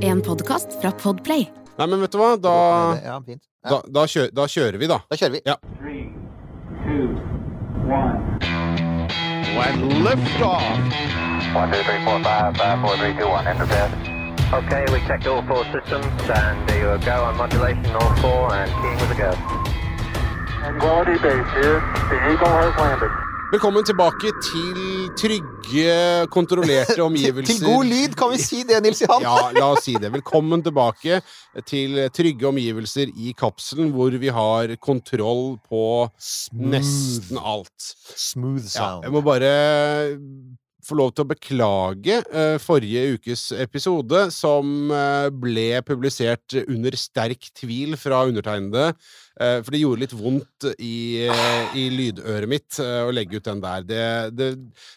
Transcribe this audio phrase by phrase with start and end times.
[0.00, 1.52] En podkast fra Podplay.
[1.76, 2.36] Nei, men vet du hva?
[2.40, 2.52] Da,
[3.04, 3.42] Ja, fint.
[3.62, 4.98] da, Ja, da, kjører, da kjører vi, da.
[5.10, 5.40] da kjører vi.
[5.44, 5.56] Ja.
[5.80, 6.14] Three,
[6.84, 7.12] two,
[7.84, 8.38] one.
[9.52, 10.62] When liftoff.
[11.52, 13.46] One, two, three, four, five, five, four, three, two, one.
[13.46, 13.90] Enter bed.
[14.54, 18.70] Okay, we checked all four systems, and there you go on modulation, all four, and
[18.80, 19.32] keying with a go.
[20.80, 21.80] Quality base here.
[22.08, 23.12] The Eagle has landed.
[23.46, 24.78] Velkommen tilbake til
[25.14, 25.92] trygge,
[26.34, 27.54] kontrollerte omgivelser.
[27.54, 29.22] Til god lyd, kan vi si det, Nils Johan?
[29.22, 30.10] Ja, la oss si det.
[30.10, 31.20] Velkommen tilbake
[31.70, 35.84] til trygge omgivelser i kapselen, hvor vi har kontroll på
[36.58, 37.92] nesten alt.
[38.18, 39.06] Smooth sound.
[39.06, 39.52] Ja, jeg må bare
[40.86, 47.50] få lov til å beklage uh, forrige ukes episode, som uh, ble publisert under sterk
[47.58, 48.92] tvil fra undertegnede.
[49.36, 51.26] Uh, for det gjorde litt vondt i,
[51.76, 53.84] i lydøret mitt å legge ut den der.
[53.86, 54.50] Det, det,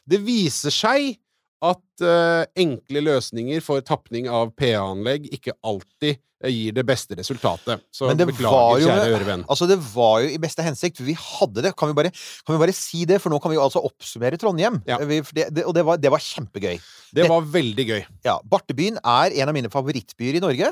[0.10, 1.16] det viser seg
[1.60, 2.04] at
[2.56, 7.82] enkle løsninger for tapning av PA-anlegg ikke alltid gir det beste resultatet.
[7.92, 9.42] Så beklager, jo kjære ørevenn.
[9.52, 11.02] Altså, det var jo i beste hensikt.
[11.04, 11.74] Vi hadde det.
[11.76, 12.12] Kan vi bare,
[12.48, 13.20] kan vi bare si det?
[13.20, 14.80] For nå kan vi jo altså oppsummere Trondheim.
[14.88, 14.98] Ja.
[15.04, 16.80] Vi, det, det, og det var, det var kjempegøy.
[17.16, 18.06] Det var veldig gøy.
[18.24, 20.72] Ja, Bartebyen er en av mine favorittbyer i Norge.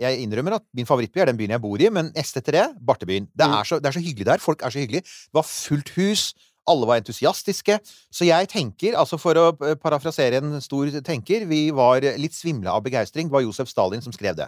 [0.00, 2.64] Jeg innrømmer at min favorittby er den byen jeg bor i, men nest etter det
[2.82, 3.28] Bartebyen.
[3.30, 3.54] Det Mm.
[3.60, 4.42] er, så, det er så hyggelig der.
[4.42, 5.02] Folk er så hyggelige.
[5.06, 6.32] Det var fullt hus.
[6.70, 7.78] Alle var entusiastiske.
[8.14, 12.70] Så jeg tenker, altså for å eh, parafrasere en stor tenker, vi var litt svimle
[12.72, 13.28] av begeistring.
[13.28, 14.46] Det var Josef Stalin som skrev det.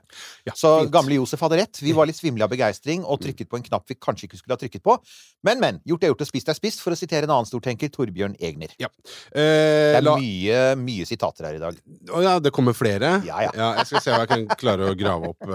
[0.49, 0.93] Ja, Så fint.
[0.95, 1.81] gamle Josef hadde rett.
[1.83, 4.57] Vi var litt svimle av begeistring og trykket på en knapp vi kanskje ikke skulle
[4.57, 4.97] ha trykket på.
[5.47, 5.81] Men, men.
[5.87, 8.73] Gjort er gjort og spist er spist, for å sitere en annen stortenker, Torbjørn Egner.
[8.83, 8.89] Ja.
[9.33, 11.77] Det Eh, er la, mye, mye sitater her i dag.
[12.11, 13.21] Å ja, det kommer flere?
[13.27, 13.53] Ja, ja.
[13.79, 15.47] jeg skal se hva jeg kan klare å grave opp.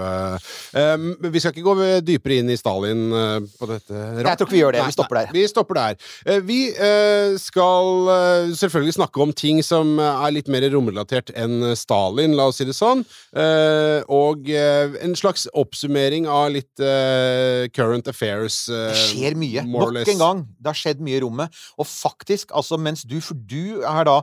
[0.72, 3.92] Um, vi skal ikke gå dypere inn i Stalin eh, på dette.
[3.92, 4.84] Jeg tror ikke vi gjør det.
[4.88, 5.32] Vi stopper der.
[5.36, 5.98] Vi stopper der.
[6.26, 11.72] Eh, vi eh, skal eh, selvfølgelig snakke om ting som er litt mer romrelatert enn
[11.78, 13.00] Stalin, la oss si det sånn.
[13.32, 18.66] Eh, og eh, en slags oppsummering av litt eh, current affairs.
[18.68, 19.64] eh, Det skjer mye.
[19.72, 20.44] Nok en gang.
[20.60, 21.62] Det har skjedd mye i rommet.
[21.80, 24.18] Og faktisk, altså mens du For du er da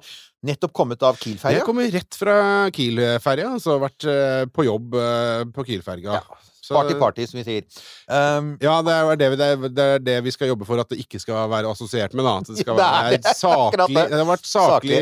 [0.45, 1.59] nettopp kommet av Kiel-ferja.
[1.59, 2.35] Jeg kommer rett fra
[2.75, 6.19] Kiel-ferja, altså vært eh, på jobb eh, på Kiel-ferga.
[6.21, 6.39] Ja.
[6.69, 7.65] Så- Party, party, som vi sier.
[8.07, 10.89] Um, Ja, det er, det, vi- det, er, det det vi skal jobbe for at
[10.93, 12.23] det ikke skal være assosiert med.
[12.29, 12.35] Da.
[12.43, 14.05] At det skal være saklig, det.
[14.13, 14.99] det har vært saklig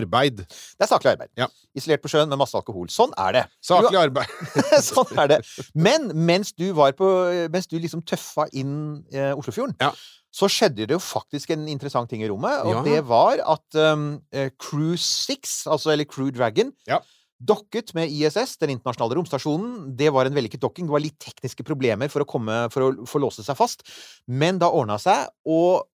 [0.00, 0.42] arbeid.
[0.42, 1.30] det er saklig arbeid.
[1.38, 1.46] Ja.
[1.76, 2.88] Isolert på sjøen med masse alkohol.
[2.90, 3.44] Sånn er det.
[3.64, 4.30] Saklig arbeid.
[4.90, 5.40] sånn er det.
[5.78, 7.06] Men mens du var på
[7.52, 9.92] Mens du liksom tøffa inn eh, Oslofjorden, Ja.
[10.34, 12.64] så skjedde det jo faktisk en interessant ting i rommet.
[12.66, 12.82] Og Ja.
[12.86, 16.98] det var at um, eh, Crew 6, altså eller Crew Dragon, Ja.
[17.38, 19.74] Dokket med ISS, den internasjonale romstasjonen.
[19.96, 20.86] Det var en vellykket dokking.
[20.88, 23.84] Det var litt tekniske problemer for å, komme, for å få låse seg fast.
[24.26, 25.84] Men da ordna seg, og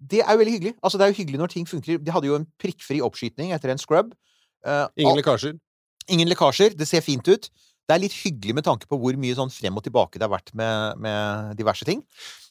[0.00, 0.74] det er jo veldig hyggelig.
[0.80, 2.00] Altså, det er jo hyggelig når ting funker.
[2.00, 4.12] De hadde jo en prikkfri oppskyting etter en scrub.
[4.66, 5.56] Uh, Ingen lekkasjer.
[6.12, 6.76] Ingen lekkasjer.
[6.76, 7.50] Det ser fint ut.
[7.88, 10.32] Det er litt hyggelig med tanke på hvor mye sånn frem og tilbake det har
[10.32, 12.04] vært med, med diverse ting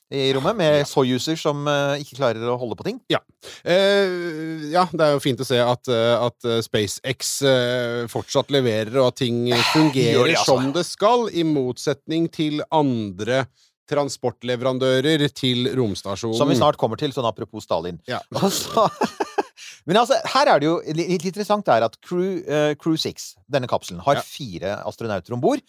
[0.09, 0.57] i rommet.
[0.57, 2.99] Med soyuser som uh, ikke klarer å holde på ting.
[3.09, 7.35] Eh, ja, det er jo fint å se at, uh, at SpaceX
[8.11, 10.57] fortsatt leverer, og at ting fungerer det, altså.
[10.57, 13.45] som det skal, i motsetning til andre
[13.89, 16.37] transportleverandører til romstasjonen.
[16.37, 18.01] Som vi snart kommer til, sånn apropos Stalin.
[18.09, 18.21] Ja.
[18.39, 18.85] Altså,
[19.89, 22.43] Men altså, her er det jo litt interessant er at Crew,
[22.79, 24.23] Crew 6, denne kapselen, har Ja.
[24.25, 25.63] fire astronauter om bord.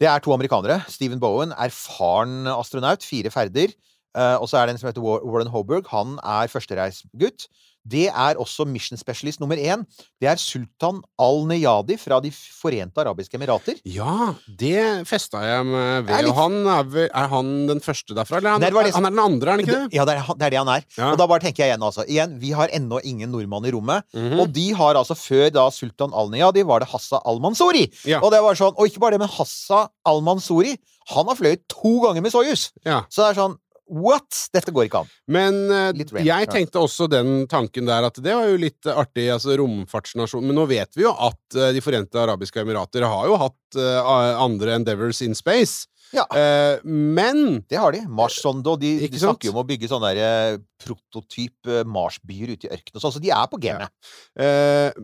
[0.00, 0.80] Det er to amerikanere.
[0.88, 3.74] Stephen Bowen, erfaren astronaut, fire ferder.
[4.16, 5.86] Uh, og så er det en som heter Warren Hoburg.
[5.92, 7.46] Han er førstereisgutt.
[7.88, 9.86] Det er også mission specialist nummer én.
[10.20, 13.78] Det er sultan al-Neyadi fra De forente arabiske emirater.
[13.88, 16.24] Ja, det festa jeg meg er ved.
[16.24, 18.36] litt- Og han er, vel, er han den første derfra?
[18.38, 19.92] Eller han, det det som- han er den andre, er han ikke det?
[19.96, 20.84] Ja, det er, det er det han er.
[20.98, 21.10] Ja.
[21.12, 22.04] Og da bare tenker jeg igjen, altså.
[22.06, 24.04] Igjen, vi har ennå ingen nordmann i rommet.
[24.14, 24.40] Mhm.
[24.40, 27.88] Og de har altså, før da sultan al-Niyadi, var det Hassa al-Mansouri.
[28.04, 28.20] Ja.
[28.20, 30.76] Og det var sånn, og ikke bare det, men Hassa al-Mansouri,
[31.08, 32.70] han har fløyet to ganger med Soyuz.
[32.84, 33.02] Ja.
[33.08, 33.56] Så det er sånn,
[33.90, 34.46] what?
[34.54, 35.10] Dette går ikke an.
[35.30, 39.56] Men eh, jeg tenkte også den tanken der at det var jo litt artig, altså
[39.60, 40.46] romfartsnasjon.
[40.46, 44.12] Men nå vet vi jo at eh, De forente arabiske emirater har jo hatt eh,
[44.46, 45.89] andre endeavors in space.
[46.16, 46.24] Ja.
[46.30, 48.02] Uh, men Det har de.
[48.08, 52.54] Mars-sonde, og de, de snakker jo om å bygge sånne der, eh, prototyp eh, Mars-byer
[52.54, 53.92] ute i ørkenen og sånn, så de er på gamet.
[54.40, 54.96] eh,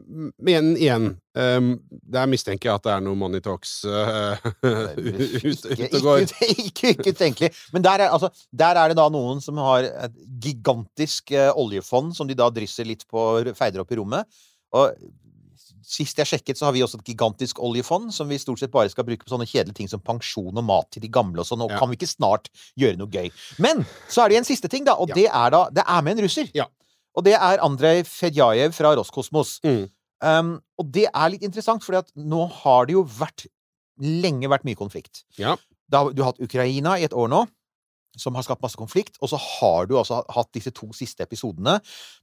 [0.49, 1.69] men igjen um,
[2.17, 6.25] Der mistenker jeg at det er noe money talks uh, ut, ut, ut og går.
[6.25, 7.53] ikke, ikke, ikke utenkelig.
[7.77, 12.29] Men der er, altså, der er det da noen som har et gigantisk oljefond som
[12.29, 14.43] de da drysser litt på, feider opp i rommet.
[14.77, 14.97] Og
[15.87, 18.91] Sist jeg sjekket, så har vi også et gigantisk oljefond som vi stort sett bare
[18.91, 21.63] skal bruke på sånne kjedelige ting som pensjon og mat til de gamle og sånn.
[21.63, 21.79] Og Ja.
[21.79, 23.31] kan vi ikke snart gjøre noe gøy?
[23.63, 25.15] Men så er det en siste ting, da, og Ja.
[25.15, 26.51] det er da Det er med en russer.
[26.55, 26.67] Ja.
[27.17, 29.61] Og det er Andrej Fedjajev fra Roskosmos.
[29.63, 29.89] Mm.
[30.23, 33.47] Um, og det er litt interessant, for nå har det jo vært
[34.01, 35.25] lenge vært mye konflikt.
[35.39, 35.57] Ja.
[35.89, 37.47] Da, du har hatt Ukraina i et år nå,
[38.17, 39.21] som har skapt masse konflikt.
[39.21, 41.79] Og så har du altså hatt disse to siste episodene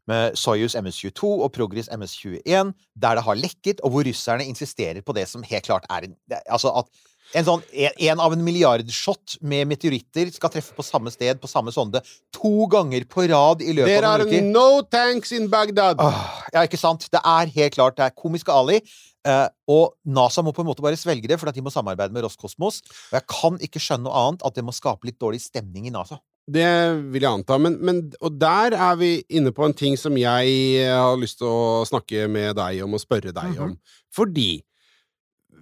[0.09, 5.15] med Soyuz MS-22 og Progress MS-21, der det har lekket, og hvor russerne insisterer på
[5.15, 6.17] det som helt klart er en
[6.49, 6.87] Altså at
[7.33, 11.71] en sånn en, av en milliardshot med meteoritter skal treffe på samme sted, på samme
[11.73, 12.01] sonde,
[12.35, 14.51] to ganger på rad i løpet There av are noen uker.
[14.53, 15.97] no tanks in Baghdad!
[16.03, 17.07] Åh, ja, ikke sant?
[17.13, 18.81] Det er helt klart det er komiske Ali.
[19.25, 22.11] eh, og NASA må på en måte bare svelge det, for at de må samarbeide
[22.13, 22.81] med Roskosmos.
[23.13, 25.93] Og jeg kan ikke skjønne noe annet at det må skape litt dårlig stemning i
[25.95, 26.19] NASA.
[26.43, 26.67] Det
[27.13, 27.55] vil jeg anta.
[27.57, 31.47] Men, men, og der er vi inne på en ting som jeg har lyst til
[31.47, 33.77] å snakke med deg om og spørre deg om.
[34.13, 34.59] Fordi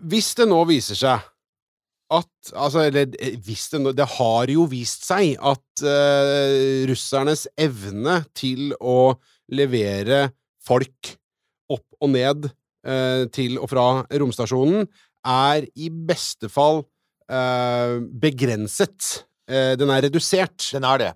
[0.09, 1.27] hvis det nå viser seg
[2.11, 8.73] at Altså, eller eh, det Det har jo vist seg at uh, russernes evne til
[8.79, 9.13] å
[9.51, 10.31] levere
[10.61, 11.15] folk
[11.71, 12.49] opp og ned
[12.87, 14.87] uh, til og fra romstasjonen
[15.27, 16.81] er i beste fall
[17.31, 19.25] uh, begrenset.
[19.51, 20.63] Den er redusert.
[20.71, 21.09] Den er det.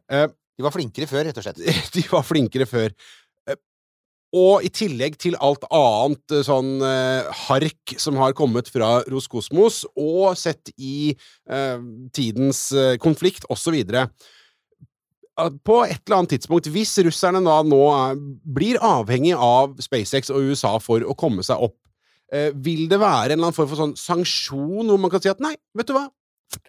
[0.57, 1.61] De var flinkere før, rett og slett.
[1.95, 2.91] de var flinkere før.
[4.35, 9.03] Eh, Og i tillegg til alt annet eh, sånn eh, hark som har kommet fra
[9.07, 11.15] Roskosmos, og sett i
[11.49, 11.79] eh,
[12.13, 13.75] tidens eh, konflikt, osv.
[15.67, 20.51] På et eller annet tidspunkt, hvis russerne da nå er, blir avhengig av SpaceX og
[20.51, 21.77] USA for å komme seg opp,
[22.31, 25.31] eh, vil det være en eller annen form for sånn sanksjon hvor man kan si
[25.31, 26.07] at nei, vet du hva,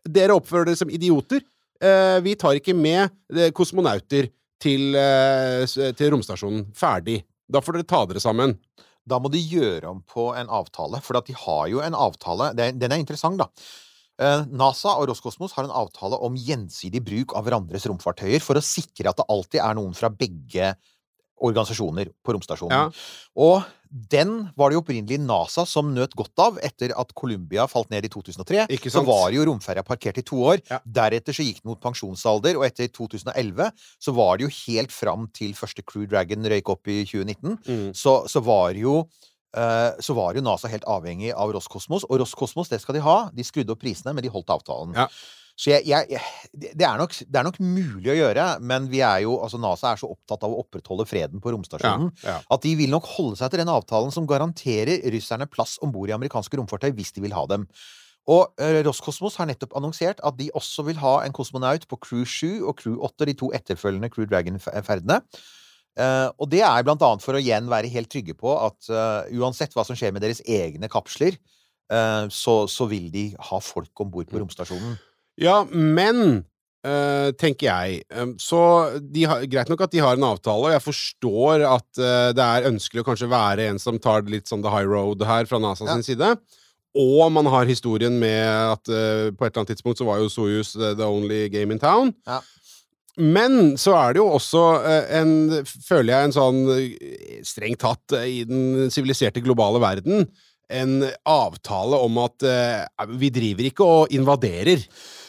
[0.06, 1.42] dere oppfører dere som idioter.
[1.82, 4.30] Eh, vi tar ikke med eh, kosmonauter
[4.62, 6.70] til, eh, til romstasjonen.
[6.74, 7.20] Ferdig.
[7.48, 8.56] Da får dere ta dere sammen.
[9.06, 12.90] Da må de gjøre om på en avtale, for de har jo en avtale Den
[12.90, 13.50] er interessant, da.
[14.16, 18.64] Eh, NASA og Roskosmos har en avtale om gjensidig bruk av hverandres romfartøyer for å
[18.64, 20.72] sikre at det alltid er noen fra begge
[21.44, 22.72] organisasjoner på romstasjonen.
[22.72, 22.90] Ja.
[23.36, 27.90] Og den var det jo opprinnelig NASA som nøt godt av etter at Columbia falt
[27.92, 28.66] ned i 2003.
[28.74, 30.60] Ikke Så var jo romferja parkert i to år.
[30.70, 30.80] Ja.
[30.84, 33.70] Deretter så gikk den mot pensjonsalder, og etter 2011
[34.02, 37.94] så var det jo helt fram til første Crew Dragon røyk opp i 2019 Mm.
[37.94, 39.06] så, så var jo
[39.56, 43.30] eh, så var jo NASA helt avhengig av Roskosmos, og Roskosmos, det skal de ha.
[43.32, 44.94] De skrudde opp prisene, men de holdt avtalen.
[44.98, 45.06] Ja.
[45.56, 46.20] Så jeg, jeg,
[46.52, 49.94] det, er nok, det er nok mulig å gjøre, men vi er jo, altså NASA
[49.94, 52.34] er så opptatt av å opprettholde freden på romstasjonen ja.
[52.52, 56.12] at de vil nok holde seg til den avtalen som garanterer russerne plass om bord
[56.12, 57.64] i amerikanske romfartøy hvis de vil ha dem.
[58.26, 62.24] Og eh, Roskosmos har nettopp annonsert at de også vil ha en kosmonaut på Crew
[62.26, 65.22] 7 og Crew 8, de to etterfølgende Crew Dragon-ferdene.
[65.96, 69.24] Uh, og det er blant annet for å igjen være helt trygge på at uh,
[69.32, 71.38] uansett hva som skjer med deres egne kapsler,
[71.88, 74.98] uh, så, så vil de ha folk om bord på romstasjonen.
[75.40, 76.44] Ja, men
[76.86, 78.58] Uh, tenker jeg Um, Så
[79.26, 82.68] har, greit nok at de har en avtale, og jeg forstår at uh, det er
[82.68, 85.88] ønskelig å kanskje være en som tar litt sånn the high road her fra NASA
[85.88, 85.96] Ja.
[85.96, 86.28] sin side.
[86.94, 90.30] Og man har historien med at uh, på et eller annet tidspunkt så var jo
[90.30, 92.14] Soyuz the, the only game in town.
[92.28, 92.38] Ja.
[93.18, 94.62] Men så er det jo også
[95.16, 95.34] en,
[95.64, 96.58] føler jeg, en sånn
[97.48, 100.26] strengt tatt i den siviliserte globale verden,
[100.68, 102.44] en avtale om at
[103.16, 104.84] vi driver ikke og invaderer.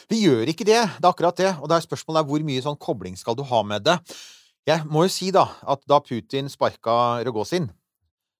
[0.08, 0.80] Vi gjør ikke det.
[0.98, 1.50] Det er akkurat det.
[1.60, 3.98] Og det er spørsmålet er hvor mye sånn kobling skal du ha med det.
[4.68, 7.68] Jeg må jo si da at da Putin sparka Rogozin,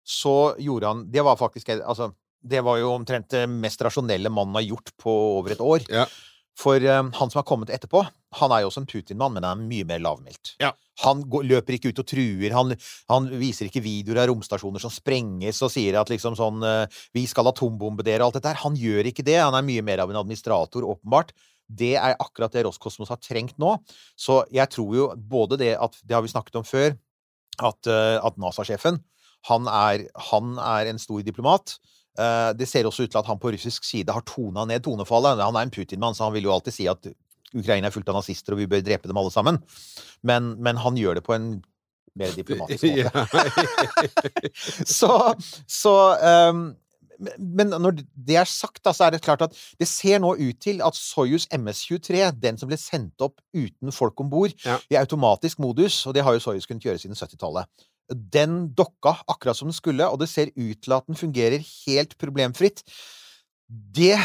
[0.08, 4.56] så gjorde han Det var faktisk altså, Det var jo omtrent det mest rasjonelle mannen
[4.56, 5.84] har gjort på over et år.
[5.92, 6.06] Ja.
[6.58, 8.00] For um, han som har kommet etterpå,
[8.40, 10.56] han er jo også en Putin-mann, men han er mye mer lavmælt.
[10.62, 10.72] Ja.
[11.04, 12.54] Han går, løper ikke ut og truer.
[12.56, 12.74] Han,
[13.12, 17.28] han viser ikke videoer av romstasjoner som sprenges og sier at liksom sånn uh, Vi
[17.30, 18.62] skal atombombe dere og alt dette her.
[18.64, 19.38] Han gjør ikke det.
[19.38, 21.30] Han er mye mer av en administrator, åpenbart.
[21.68, 23.76] Det er akkurat det Roskosmos har trengt nå.
[24.16, 26.96] Så jeg tror jo både det at Det har vi snakket om før,
[27.58, 29.00] at, eh, at NASA-sjefen
[29.46, 31.76] han er, han er en stor diplomat.
[32.18, 35.40] Eh, det ser også ut til at han på russisk side har tona ned tonefallet.
[35.44, 37.10] Han er en Putin-mann, så han vil jo alltid si at
[37.54, 39.60] Ukraina er fullt av nazister, og vi bør drepe dem alle sammen.
[40.26, 41.52] Men, men han gjør det på en
[42.18, 43.24] mer diplomatisk måte.
[44.98, 45.12] så
[45.70, 46.66] så ehm,
[47.38, 50.60] men når det er sagt, da, så er det klart at det ser nå ut
[50.62, 54.78] til at Soyuz MS-23, den som ble sendt opp uten folk om bord, Ja.
[54.90, 57.66] i automatisk modus, og det har jo Soyuz kunnet gjøre siden 70-tallet,
[58.08, 62.16] den dokka akkurat som den skulle, og det ser ut til at den fungerer helt
[62.18, 62.82] problemfritt.
[63.68, 64.16] Det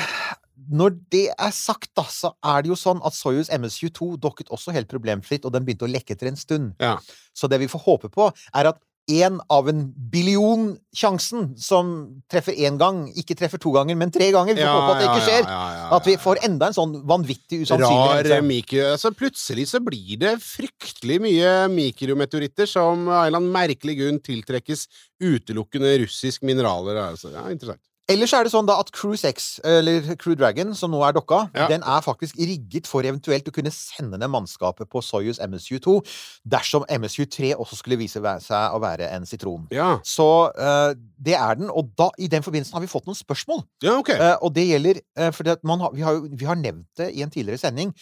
[0.69, 4.71] Når det er sagt, da, så er det jo sånn at Soyuz MS-22 dokket også
[4.71, 6.75] helt problemfritt, og den begynte å lekke etter en stund.
[6.79, 6.99] Ja.
[7.35, 8.77] Så det vi får håpe på, er at
[9.11, 9.81] én av en
[10.11, 11.89] billion sjansen som
[12.31, 14.55] treffer én gang, ikke treffer to ganger, men tre ganger.
[14.55, 15.43] Vi får håpe at det ikke skjer.
[15.43, 18.83] ja, ja, ja, At vi får enda en sånn vanvittig usannsynlig Rar mikro...
[18.93, 24.21] Altså, plutselig så blir det fryktelig mye mikrometeoritter som av en eller annen merkelig grunn
[24.23, 24.87] tiltrekkes
[25.23, 27.01] utelukkende russisk mineraler.
[27.09, 27.33] Altså.
[27.35, 27.83] Ja, interessant.
[28.11, 31.49] Ellers er det sånn da at Cruise X, eller Crew Dragon, som nå er dokka,
[31.55, 31.67] Ja.
[31.71, 36.01] den er faktisk rigget for eventuelt å kunne sende ned mannskapet på Soyuz MSU-2
[36.43, 39.67] dersom MSU-3 også skulle vise seg å være en sitron.
[39.71, 43.15] Ja, Så uh, det er den, og da, i den forbindelsen har vi fått noen
[43.15, 43.63] spørsmål.
[43.81, 44.09] ja ok.
[44.19, 47.31] Uh, og det gjelder uh, at har, vi, har, vi har nevnt det i en
[47.31, 47.93] tidligere sending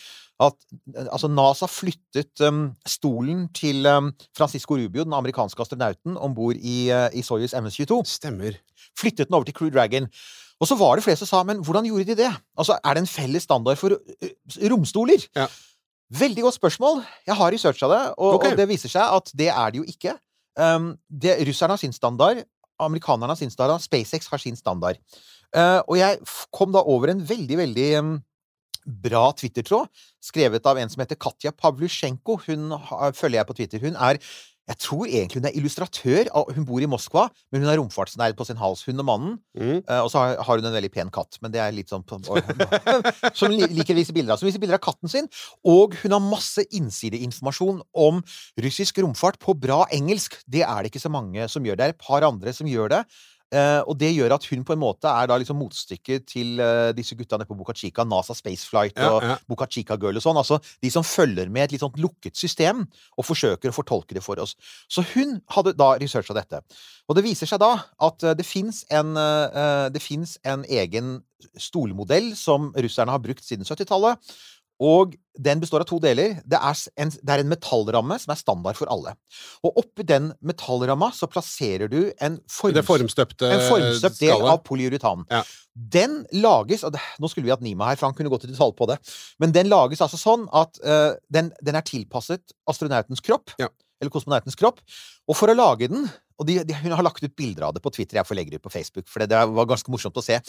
[0.41, 0.57] at
[0.95, 6.57] eh, altså NASA flyttet um, stolen til um, Francisco Rubio, den amerikanske astronauten, om bord
[6.57, 8.01] i, uh, i Soyuz MS-22.
[8.09, 8.57] Stemmer.
[8.99, 10.07] Flyttet den over til Crew Dragon.
[10.61, 12.31] Og så var det flere som sa men hvordan gjorde de det?
[12.57, 14.31] Altså, Er det en felles standard for uh,
[14.71, 15.27] romstoler?
[15.35, 15.47] Ja.
[16.11, 17.03] Veldig godt spørsmål.
[17.27, 18.51] Jeg har researcha det, og, okay.
[18.51, 20.17] og det viser seg at det er det jo ikke.
[20.59, 22.43] Um, det, russerne har sin standard,
[22.79, 24.99] amerikanerne har sin standard, SpaceX har sin standard.
[25.55, 26.19] Uh, og jeg
[26.51, 28.11] kom da over en veldig, veldig um,
[28.85, 29.89] bra Twitter-tråd,
[30.23, 32.39] skrevet av en som heter Katja Pavlusjenko.
[32.47, 32.71] Hun
[33.17, 33.83] følger jeg på Twitter.
[33.85, 34.21] Hun er
[34.69, 36.29] jeg tror egentlig hun er illustratør.
[36.55, 38.83] Hun bor i Moskva, men hun er romfartsnerd på sin hals.
[38.87, 39.33] Hun og mannen.
[39.57, 39.81] Mm.
[39.81, 42.05] Eh, og så har, har hun en veldig pen katt, men det er litt sånn
[43.39, 44.39] Som liker å vise bilder av.
[44.39, 45.27] Som viser bilder av katten sin.
[45.67, 48.21] Og hun har masse innsideinformasjon om
[48.63, 50.39] russisk romfart på bra engelsk.
[50.45, 51.81] Det er det ikke så mange som gjør.
[51.81, 53.03] Det er et par andre som gjør det.
[53.51, 56.93] Eh, og det gjør at hun på en måte er da liksom motstykket til uh,
[56.95, 59.35] disse gutta nede på Boca Chica, NASA Spaceflight Ja, og ja.
[59.49, 60.39] Boca Chica Girl og sånn.
[60.39, 62.85] Altså de som følger med et litt sånt lukket system
[63.17, 64.55] og forsøker å fortolke det for oss.
[64.87, 66.61] Så hun hadde da researcha dette.
[67.11, 67.73] Og det viser seg da
[68.07, 71.17] at eh, det fins en, uh, en egen
[71.59, 74.31] stolmodell som russerne har brukt siden 70-tallet.
[74.81, 76.39] Og den består av to deler.
[76.43, 79.13] Det er, en, det er en metallramme som er standard for alle.
[79.65, 85.23] Og oppi den metallramma så plasserer du en, forms, formstøpte en formstøpt del av polyuretan.
[85.31, 85.43] Ja.
[85.71, 88.51] Den lages og det, Nå skulle vi hatt Nima her, for han kunne gått i
[88.51, 88.97] detalj på det.
[89.39, 93.55] Men den lages altså sånn at uh, den, den er tilpasset astronautens kropp.
[93.61, 93.69] Ja.
[94.01, 94.81] Eller kosmonautens kropp.
[95.29, 96.09] Og for å lage den
[96.41, 98.53] og de, de, Hun har lagt ut bilder av det på Twitter, jeg får legge
[98.53, 100.39] det ut på Facebook, for det, det var ganske morsomt å se.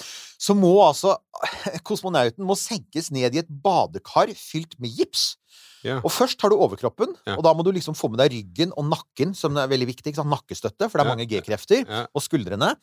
[0.40, 1.18] Så må altså
[1.88, 5.34] kosmonauten må senkes ned i et badekar fylt med gips.
[5.82, 6.00] Yeah.
[6.06, 7.36] Og først har du overkroppen, yeah.
[7.36, 10.14] og da må du liksom få med deg ryggen og nakken, som er veldig viktig.
[10.22, 11.82] Nakkestøtte, for det er mange G-krefter.
[11.82, 12.06] Yeah.
[12.14, 12.76] Og skuldrene.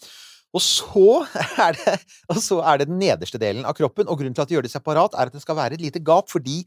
[0.55, 1.23] Og så,
[1.61, 1.95] er det,
[2.31, 4.09] og så er det den nederste delen av kroppen.
[4.09, 6.03] Og grunnen til at de gjør det separat, er at det skal være et lite
[6.03, 6.63] gap, fordi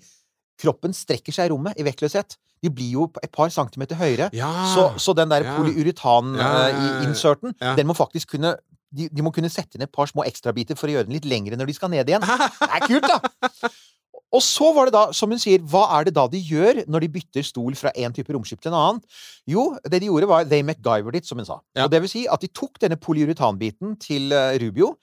[0.62, 2.38] kroppen strekker seg i rommet i vektløshet.
[2.62, 4.28] De blir jo et par centimeter høyere.
[4.36, 4.50] Ja.
[4.74, 5.56] Så, så den der Ja.
[5.58, 8.56] polyuretan-inserten, Ja, ja, den må faktisk kunne
[8.92, 11.24] de, de må kunne sette inn et par små ekstrabiter for å gjøre den litt
[11.24, 12.20] lengre når de skal ned igjen.
[12.60, 13.70] Det er kult, da!
[14.32, 17.00] Og så var det da, som hun sier, hva er det da de gjør når
[17.04, 19.00] de bytter stol fra én type romskip til en annen?
[19.48, 21.58] Jo, det de gjorde, var they MacGyvered it, som hun sa.
[21.84, 24.94] Og det vil si at de tok denne polyuretanbiten til eh, Rubio,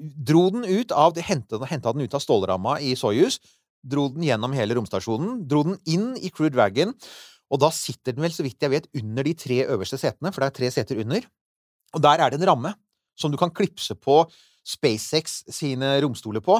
[0.00, 1.60] dro den ut av de henta
[1.92, 3.36] den ut av stålramma i Soyuz,
[3.86, 6.92] dro den gjennom hele romstasjonen, dro den inn i Crew Dragon,
[7.50, 10.40] og da sitter den vel, så vidt jeg vet, under de tre øverste setene, for
[10.44, 11.24] det er tre seter under.
[11.96, 12.74] Og der er det en ramme
[13.18, 14.22] som du kan klipse på
[14.70, 16.58] SpaceX sine romstoler på.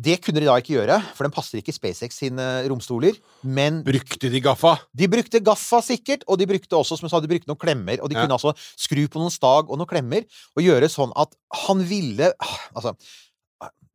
[0.00, 3.18] Det kunne de da ikke gjøre, for den passer ikke SpaceX sine romstoler.
[3.44, 4.76] Men Brukte de gaffa?
[4.96, 8.00] de brukte gaffa sikkert, og de brukte også, som jeg sa, de brukte noen klemmer.
[8.00, 8.22] Og de Ja.
[8.24, 10.24] kunne altså skru på noen stag og noen klemmer,
[10.56, 11.34] og gjøre sånn at
[11.66, 12.32] han ville
[12.74, 12.94] Altså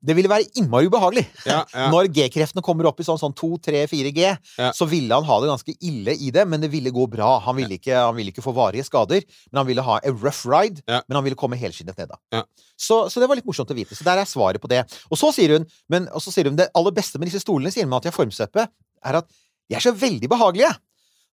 [0.06, 1.24] det ville være innmari ubehagelig.
[1.48, 1.88] Ja, ja.
[1.94, 4.22] Når G-kreftene kommer opp i sånn, sånn 2-3-4G,
[4.60, 4.72] Ja.
[4.78, 7.40] så ville han ha det ganske ille i det, men det ville gå bra.
[7.46, 10.46] Han ville ikke, han ville ikke få varige skader, men han ville ha a rough
[10.46, 12.20] ride, men han ville komme helskinnet ned da.
[12.38, 12.44] Ja.
[12.78, 13.96] Så, så det var litt morsomt å vite.
[13.98, 14.84] Så der er svaret på det.
[15.10, 17.72] Og så sier hun, men, og så sier hun det aller beste med disse stolene,
[17.74, 18.68] sier hun at de har formstøpe,
[19.06, 19.30] er at
[19.66, 20.70] de er så veldig behagelige.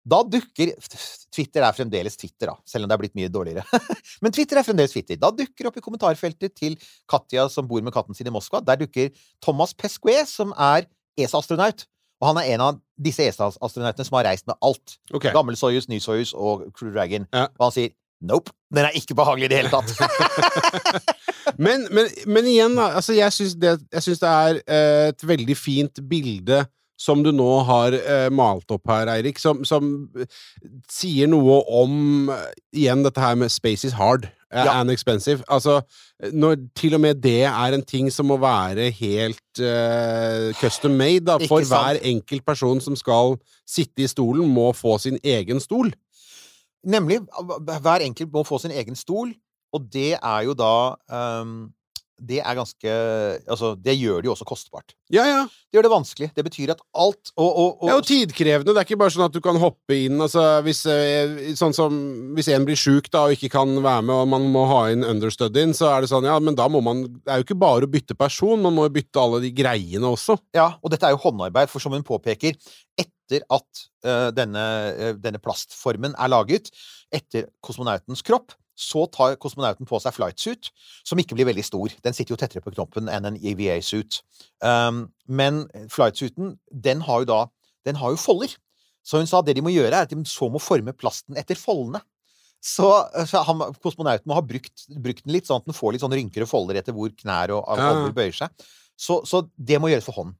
[0.01, 0.71] Da dukker
[1.31, 3.81] Twitter er fremdeles Twitter, da, selv om det er blitt mye dårligere.
[4.23, 5.19] Men Twitter er fremdeles Twitter.
[5.21, 6.77] Da dukker opp i kommentarfeltet til
[7.09, 9.11] Katja som bor med katten sin i Moskva, der dukker
[9.43, 10.89] Thomas Pesquet, som er
[11.19, 11.85] ESA-astronaut.
[12.21, 14.97] Og han er en av disse ESA-astronautene som har reist med alt.
[15.13, 15.33] Okay.
[15.33, 17.29] Gammel Soyuz, ny Soyuz og Crew Dragon.
[17.33, 17.47] Ja.
[17.59, 17.93] Og han sier
[18.25, 19.89] nope, den er ikke behagelig i det hele tatt.
[21.61, 22.91] Men, men, men igjen, da.
[22.97, 26.61] Altså, jeg syns det, det er eh, et veldig fint bilde
[27.01, 29.87] som du nå har eh, malt opp her, Eirik, som, som
[30.19, 30.29] eh,
[30.91, 32.45] sier noe om eh,
[32.83, 34.75] igjen dette her med 'space is hard' eh, Ja.
[34.79, 35.41] and expensive.
[35.49, 35.79] Altså,
[36.33, 41.25] når til og med det er en ting som må være helt eh, custom made,
[41.25, 45.93] da, for hver enkelt person som skal sitte i stolen, må få sin egen stol.
[46.85, 47.19] Nemlig.
[47.81, 49.33] Hver enkelt må få sin egen stol,
[49.73, 51.69] og det er jo da ehm,
[52.21, 52.91] det er ganske
[53.49, 54.93] Altså, det gjør det jo også kostbart.
[55.11, 55.41] Ja, ja.
[55.45, 56.29] Det gjør det vanskelig.
[56.35, 58.73] Det betyr at alt Og, og, og er jo tidkrevende.
[58.75, 61.97] Det er ikke bare sånn at du kan hoppe inn altså, hvis, eh, Sånn som
[62.37, 65.05] hvis en blir sjuk da, og ikke kan være med, og man må ha inn
[65.07, 67.87] understudyen, så er det sånn, ja, men da må man Det er jo ikke bare
[67.87, 70.37] å bytte person, man må jo bytte alle de greiene også.
[70.57, 72.57] Ja, og dette er jo håndarbeid, for som hun påpeker,
[72.99, 76.71] etter at uh, denne, uh, denne plastformen er laget,
[77.15, 80.71] etter kosmonautens kropp, så tar kosmonauten på seg flightsuit,
[81.07, 81.93] som ikke blir veldig stor.
[82.03, 84.21] Den sitter jo tettere på knoppen enn en EVA-suit.
[84.65, 87.41] Um, men flightsuiten, den har jo da
[87.85, 88.51] Den har jo folder.
[89.01, 91.37] Så hun sa at det de må gjøre, er at de så må forme plasten
[91.39, 92.03] etter foldene.
[92.61, 92.85] Så,
[93.25, 96.13] så han, kosmonauten må ha brukt, brukt den litt, sånn at den får litt sånn
[96.13, 98.11] rynker og folder etter hvor knær og Ja.
[98.13, 98.67] bøyer seg.
[98.93, 100.35] Så, så det må gjøres for hånd.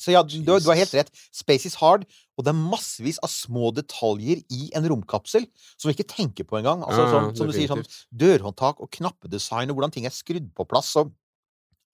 [0.00, 1.10] Så ja, du, du har helt rett.
[1.34, 5.46] Space is hard, og det er massevis av små detaljer i en romkapsel
[5.76, 6.82] som vi ikke tenker på engang.
[6.82, 10.50] Altså, Ja, sånn, som du sier, sånn dørhåndtak og knappedesign og hvordan ting er skrudd
[10.56, 10.90] på plass.
[11.00, 11.14] Og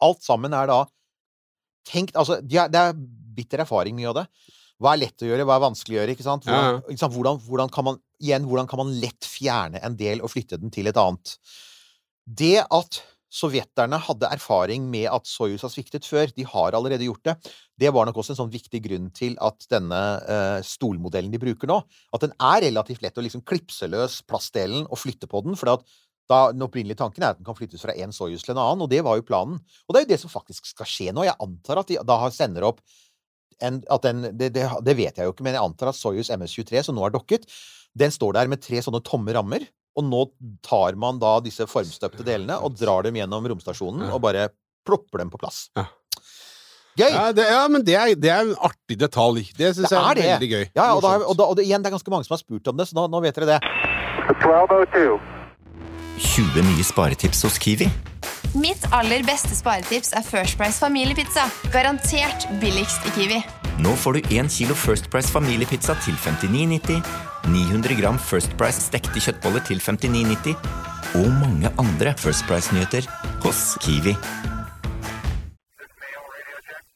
[0.01, 0.81] alt sammen er da
[1.91, 2.97] tenkt Altså, det er, det er
[3.37, 4.27] bitter erfaring, mye av det.
[4.81, 6.17] Hva er lett å gjøre, hva er vanskelig å gjøre?
[6.17, 6.47] ikke sant?
[6.49, 7.15] Hvordan, ikke sant?
[7.15, 10.73] hvordan, hvordan kan man igjen, hvordan kan man lett fjerne en del og flytte den
[10.73, 11.37] til et annet?
[12.25, 17.23] Det at sovjeterne hadde erfaring med at Soyuz har sviktet før, de har allerede gjort
[17.29, 17.37] det,
[17.81, 21.71] det var nok også en sånn viktig grunn til at denne eh, stolmodellen de bruker
[21.71, 21.79] nå,
[22.15, 25.71] at den er relativt lett å liksom klipse løs plastdelen og flytte på den, for
[26.31, 28.85] da, den opprinnelige tanken er at den kan flyttes fra en Soyuz til en annen,
[28.87, 29.63] og det var jo planen.
[29.87, 31.25] Og det er jo det som faktisk skal skje nå.
[31.27, 32.83] Jeg antar at de da sender opp
[33.61, 36.87] en, den, det, det, det vet jeg jo ikke, men jeg antar at Soyuz MS-23,
[36.87, 37.47] som nå er dokket,
[37.99, 39.67] den står der med tre sånne tomme rammer,
[40.01, 40.25] og nå
[40.67, 44.15] tar man da disse formstøpte delene og drar dem gjennom romstasjonen Ja.
[44.17, 44.49] og bare
[44.89, 45.67] plopper dem på plass.
[45.77, 45.87] Ja.
[46.99, 47.07] Gøy!
[47.15, 49.45] Ja, det, ja men det er, det er en artig detalj.
[49.57, 50.25] Det syns Det jeg er, er det.
[50.33, 50.65] veldig gøy.
[50.75, 52.67] Ja, og, da, og, da, og det, igjen, det er ganske mange som har spurt
[52.73, 53.61] om det, så nå, nå vet dere det.
[54.35, 55.21] 1202.
[56.21, 57.87] 20 nye sparetips hos Kiwi.
[58.55, 61.45] Mitt aller beste sparetips er First Price familiepizza.
[61.73, 63.39] Garantert billigst i Kiwi.
[63.81, 66.99] Nå får du 1 kilo First Price familiepizza til 59,90,
[67.49, 70.57] 900 gram First Price stekte kjøttboller til 59,90
[71.21, 73.07] og mange andre First Price-nyheter
[73.45, 74.17] hos Kiwi.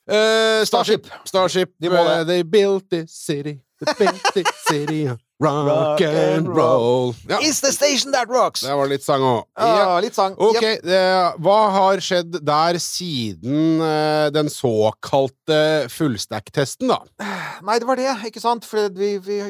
[0.05, 1.07] Uh, Starship.
[1.25, 1.71] Starship.
[1.83, 2.19] De må det.
[2.21, 3.55] eh, they built this city.
[3.81, 5.07] They built this city.
[5.45, 7.15] Rock and roll.
[7.29, 8.65] Ja, Is the station that rocks!
[8.65, 9.45] Det var litt sang òg.
[9.61, 10.37] Ja, litt sang.
[10.41, 10.85] Ok, yep.
[10.89, 15.59] eh, hva har skjedd der siden uh, den såkalte
[15.93, 17.03] fullstack-testen, da?
[17.65, 18.67] Nei, det var det, ikke sant?
[18.69, 19.41] For vi, vi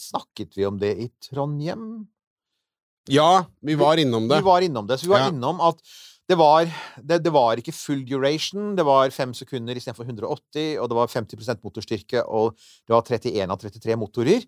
[0.00, 2.04] Snakket vi om det i Trondheim?
[3.10, 4.40] Ja, vi var innom det.
[4.40, 4.98] Vi var innom det.
[4.98, 5.28] Så vi var Ja.
[5.28, 5.76] innom at
[6.28, 6.68] det var,
[7.04, 8.72] det, det var ikke full duration.
[8.78, 13.50] Det var fem sekunder istedenfor 180, og det var 50% motorstyrke, og det var 31
[13.52, 14.46] av 33 motorer.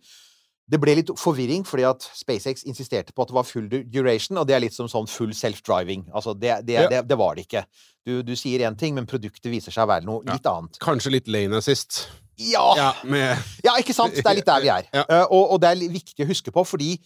[0.66, 4.48] Det ble litt forvirring fordi at SpaceX insisterte på at det var full duration, og
[4.48, 6.08] det er litt som sånn full self-driving.
[6.16, 6.88] Altså, det, det, Ja.
[6.90, 7.62] det, det var det ikke.
[8.06, 10.32] Du, du sier én ting, men produktet viser seg å være noe Ja.
[10.34, 10.80] litt annet.
[10.82, 12.06] Kanskje litt lane assist.
[12.40, 12.64] Ja!
[12.76, 14.16] Ja, med Ja, ikke sant?
[14.16, 14.88] Det er litt der vi er.
[15.06, 16.96] Eh, og, og det er viktig å huske på, fordi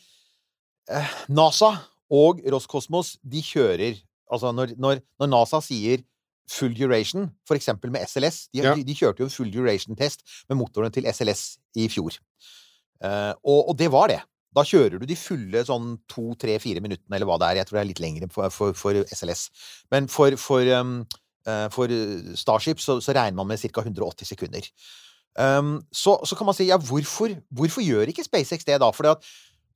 [0.90, 1.74] uh, NASA
[2.10, 3.98] og Roskosmos, de kjører
[4.30, 6.02] Altså, når, når, når NASA sier
[6.50, 8.74] full duration, for eksempel med SLS De, Ja.
[8.74, 11.44] de, de kjørte jo en full duration-test med motorene til SLS
[11.78, 12.16] i fjor.
[13.04, 14.18] Uh, og, og det var det.
[14.56, 17.60] Da kjører du de fulle sånn to, tre, fire minuttene, eller hva det er.
[17.60, 19.44] Jeg tror det er litt lengre for, for, for SLS.
[19.94, 20.96] Men for, for, um,
[21.46, 21.94] uh, for
[22.40, 23.84] Starship så, så regner man med ca.
[23.86, 24.66] 180 sekunder.
[25.38, 28.90] Um, så, så kan man si ja, hvorfor, hvorfor gjør ikke SpaceX det da?
[28.90, 29.06] For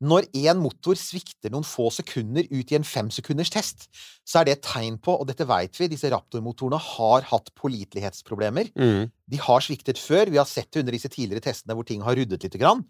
[0.02, 3.86] når én motor svikter noen få sekunder ut i en femsekunders test,
[4.26, 8.72] så er det et tegn på, og dette vet vi, disse Raptor-motorene har hatt pålitelighetsproblemer.
[8.74, 9.10] mm.
[9.30, 10.28] De har sviktet før.
[10.28, 12.82] Vi har sett det under disse tidligere testene hvor ting har ryddet lite grann.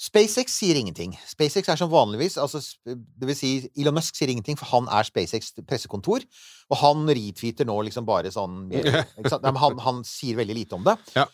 [0.00, 1.12] SpaceX sier ingenting.
[1.28, 5.06] SpaceX er som vanligvis altså, Det vil si, Elon Musk sier ingenting, for han er
[5.06, 6.24] SpaceX pressekontor.
[6.72, 8.72] Og han retweeter nå liksom bare sånn
[9.62, 10.96] han, han sier veldig lite om det.
[11.14, 11.28] Ja.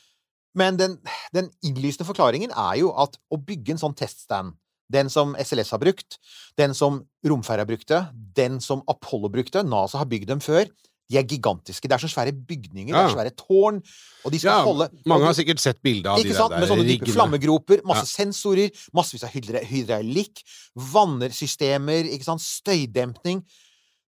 [0.58, 0.98] Men den,
[1.32, 4.58] den innlysende forklaringen er jo at å bygge en sånn teststand
[4.90, 6.18] den som SLS har brukt,
[6.58, 8.04] den som romferja brukte,
[8.36, 10.66] den som Apollo brukte NASA har bygd dem før.
[11.10, 11.88] De er gigantiske.
[11.90, 13.80] Det er så svære bygninger, det er er svære tårn,
[14.24, 16.54] og de skal Ja, holde mange har sikkert sett bilde av de ikke der, sant?
[16.54, 17.14] Med sånne dype riggene.
[17.16, 20.44] flammegroper, masse sensorer, massevis av hydra hydraulikk,
[20.92, 22.44] vannersystemer, ikke sant?
[22.44, 23.42] støydempning.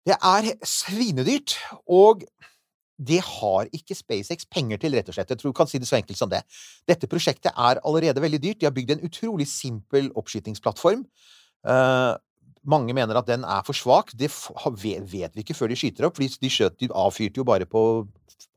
[0.06, 1.56] Det er svinedyrt,
[1.90, 2.22] og
[3.02, 5.30] det har ikke SpaceX penger til, rett og slett.
[5.32, 6.42] Jeg tror du kan si det så enkelt som det.
[6.88, 8.60] Dette prosjektet er allerede veldig dyrt.
[8.60, 11.04] De har bygd en utrolig simpel oppskytingsplattform.
[11.66, 12.14] Uh,
[12.62, 14.12] mange mener at den er for svak.
[14.18, 17.66] Det vet vi ikke før de skyter opp, for de, skjøt, de avfyrte jo bare
[17.66, 17.82] på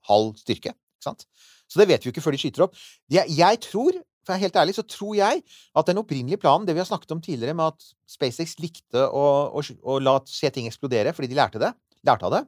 [0.09, 0.75] halv styrke.
[0.75, 1.25] Ikke sant?
[1.65, 2.77] Så det vet vi jo ikke før de skyter opp.
[3.11, 6.67] Jeg, jeg tror, for jeg er helt ærlig, så tror jeg at den opprinnelige planen,
[6.67, 9.25] det vi har snakket om tidligere, med at SpaceX likte å,
[9.57, 11.73] å, å la se ting eksplodere fordi de lærte det,
[12.05, 12.43] lærte av det.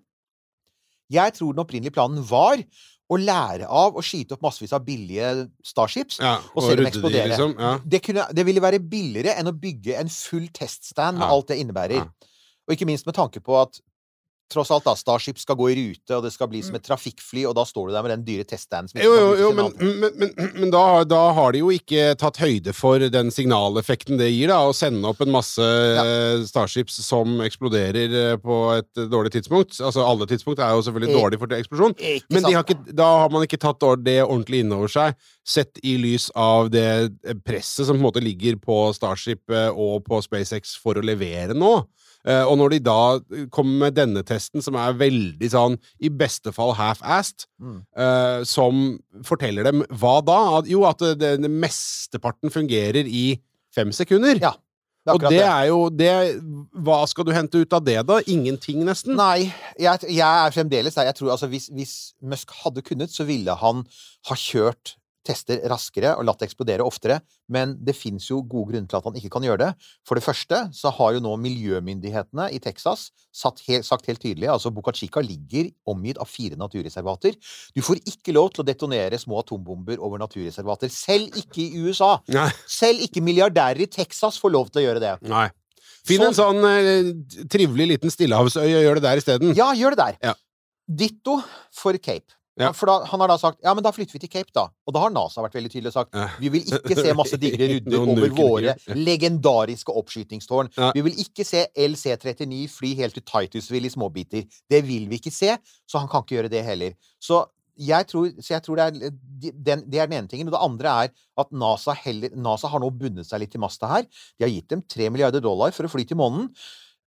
[1.14, 2.60] Jeg tror den opprinnelige planen var
[3.08, 7.24] å lære av å skyte opp massevis av billige Starships Ja, og se dem eksplodere.
[7.24, 7.54] de, liksom.
[7.60, 7.74] Ja.
[7.86, 11.32] Det, kunne, det ville være billigere enn å bygge en full teststand med Ja.
[11.38, 12.04] alt det innebærer.
[12.68, 13.80] Og ikke minst med tanke på at
[14.52, 17.48] tross alt da, Starship skal gå i rute, og det skal bli som et trafikkfly,
[17.50, 20.14] og da står du der med den dyre teststanden som Jo, jo, jo, men, men,
[20.22, 24.54] men, men da, da har de jo ikke tatt høyde for den signaleffekten det gir,
[24.54, 26.06] da, å sende opp en masse ja.
[26.48, 29.80] Starships som eksploderer eh, på et eh, dårlig tidspunkt.
[29.82, 31.96] Altså, alle tidspunkt er jo selvfølgelig Eh, dårlig for eksplosjon.
[32.34, 35.98] Men har ikke, da har man ikke tatt det ordentlig inn over seg, sett i
[36.02, 37.12] lys av det
[37.48, 41.58] presset som på en måte ligger på Starship eh, og på SpaceX for å levere
[41.58, 41.80] nå.
[42.28, 42.96] Eh, og når de da
[43.56, 47.78] kommer med denne testen, som er veldig sånn, i beste fall half-assed, Mm.
[47.98, 50.40] eh, som forteller dem hva da?
[50.68, 53.40] Jo, at det, det, mesteparten fungerer i
[53.74, 54.38] fem sekunder.
[54.44, 54.52] Ja,
[55.08, 55.40] det og det.
[55.40, 56.12] er jo det
[56.84, 58.20] Hva skal du hente ut av det, da?
[58.28, 59.16] Ingenting, nesten.
[59.16, 61.08] Nei, jeg, jeg er fremdeles der.
[61.08, 63.86] Jeg tror altså hvis, hvis Musk hadde kunnet, så ville han
[64.28, 67.20] ha kjørt tester raskere og latt det eksplodere oftere.
[67.52, 69.70] Men det fins jo gode grunner til at han ikke kan gjøre det.
[70.08, 73.10] For det første så har jo nå miljømyndighetene i Texas
[73.68, 77.38] helt, sagt helt tydelig altså Boca Chica ligger omgitt av fire naturreservater.
[77.76, 80.92] Du får ikke lov til å detonere små atombomber over naturreservater.
[80.94, 82.16] Selv ikke i USA.
[82.34, 82.50] Nei.
[82.70, 85.16] Selv ikke milliardærer i Texas får lov til å gjøre det.
[85.30, 85.48] Nei.
[86.08, 87.12] Finn en sånn eh,
[87.52, 89.56] trivelig liten stillehavsøy og gjør det der isteden.
[89.58, 90.20] Ja, gjør det der.
[90.30, 90.36] Ja.
[90.88, 91.42] Ditto
[91.76, 92.37] for Cape.
[92.58, 92.72] Ja.
[92.74, 94.68] For da, han har da sagt ja, men da flytter vi til Cape, da.
[94.88, 96.28] Og da har NASA vært veldig tydelig og sagt Ja.
[96.42, 100.72] vi vil ikke se masse digre rudder over våre legendariske oppskytingstårn.
[100.78, 100.92] Ja.
[100.96, 104.48] Vi vil ikke se LC-39 fly helt til Titusville i småbiter.
[104.70, 105.54] Det vil vi ikke se,
[105.88, 106.98] så han kan ikke gjøre det heller.
[107.22, 107.44] Så
[107.78, 109.12] jeg tror, så jeg tror det, er,
[109.54, 110.50] den, det er den ene tingen.
[110.50, 113.90] Og det andre er at NASA, heller, NASA har nå bundet seg litt til masta
[113.92, 114.08] her.
[114.38, 116.50] De har gitt dem 3 milliarder dollar for å fly til månen.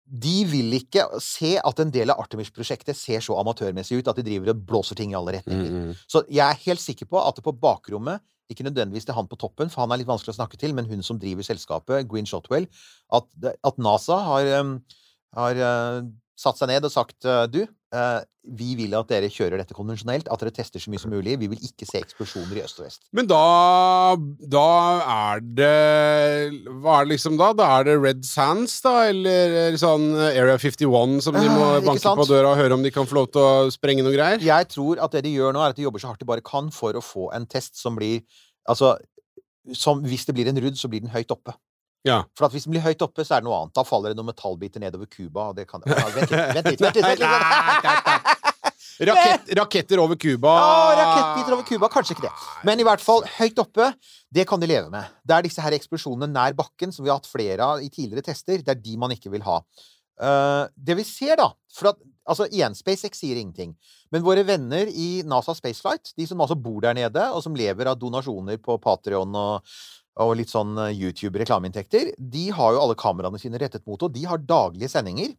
[0.08, 4.24] De vil ikke se at en del av Artemis-prosjektet ser så amatørmessig ut at de
[4.24, 5.68] driver og blåser ting i alle retninger.
[5.68, 6.02] Mm, mm.
[6.08, 9.36] Så jeg er helt sikker på at det på bakrommet ikke nødvendigvis til han på
[9.36, 12.28] toppen, for han er litt vanskelig å snakke til, men hun som driver selskapet, Green
[12.28, 12.64] Shotwell,
[13.12, 14.78] at, at NASA har, um,
[15.36, 15.98] har uh,
[16.38, 18.20] satt seg ned og sagt uh, du, uh,
[18.58, 21.36] vi vil at dere kjører dette konvensjonelt, at dere tester så mye som mulig.
[21.40, 23.02] Vi vil ikke se eksplosjoner i øst og vest.
[23.16, 23.40] Men da,
[24.56, 24.70] da
[25.14, 27.50] er det Hva er det liksom da?
[27.58, 28.94] Da er det Red Sands, da?
[29.10, 32.94] Eller sånn Area 51 som de må uh, banke på døra og høre om de
[32.94, 34.42] kan få lov til å sprenge noe greier?
[34.44, 36.44] Jeg tror at det de gjør nå, er at de jobber så hardt de bare
[36.44, 38.22] kan for å få en test som blir
[38.68, 38.98] Altså,
[39.72, 41.54] som, hvis det blir en rudd, så blir den høyt oppe.
[42.08, 42.22] Ja.
[42.38, 43.74] For at hvis den blir høyt oppe, så er det noe annet.
[43.76, 46.82] Da faller det noen metallbiter nedover Cuba, og det kan ja, Vent litt, vent litt!
[46.82, 48.34] Vent litt, vent litt.
[48.98, 51.90] Rakett, raketter over Cuba Ja, rakettbiter over Cuba.
[51.92, 52.32] Kanskje ikke det.
[52.66, 53.92] Men i hvert fall, høyt oppe,
[54.34, 55.12] det kan de leve med.
[55.22, 58.26] Det er disse her eksplosjonene nær bakken, som vi har hatt flere av i tidligere
[58.26, 59.60] tester, det er de man ikke vil ha.
[60.18, 63.74] Uh, det vi ser, da for at, altså Igjen, SpaceX sier ingenting.
[64.14, 67.90] Men våre venner i NASA Spaceflight, de som altså bor der nede, og som lever
[67.90, 69.74] av donasjoner på Patrion og,
[70.22, 74.24] og litt sånn eh, YouTube-reklameinntekter, de har jo alle kameraene sine rettet mot, og de
[74.28, 75.34] har daglige sendinger.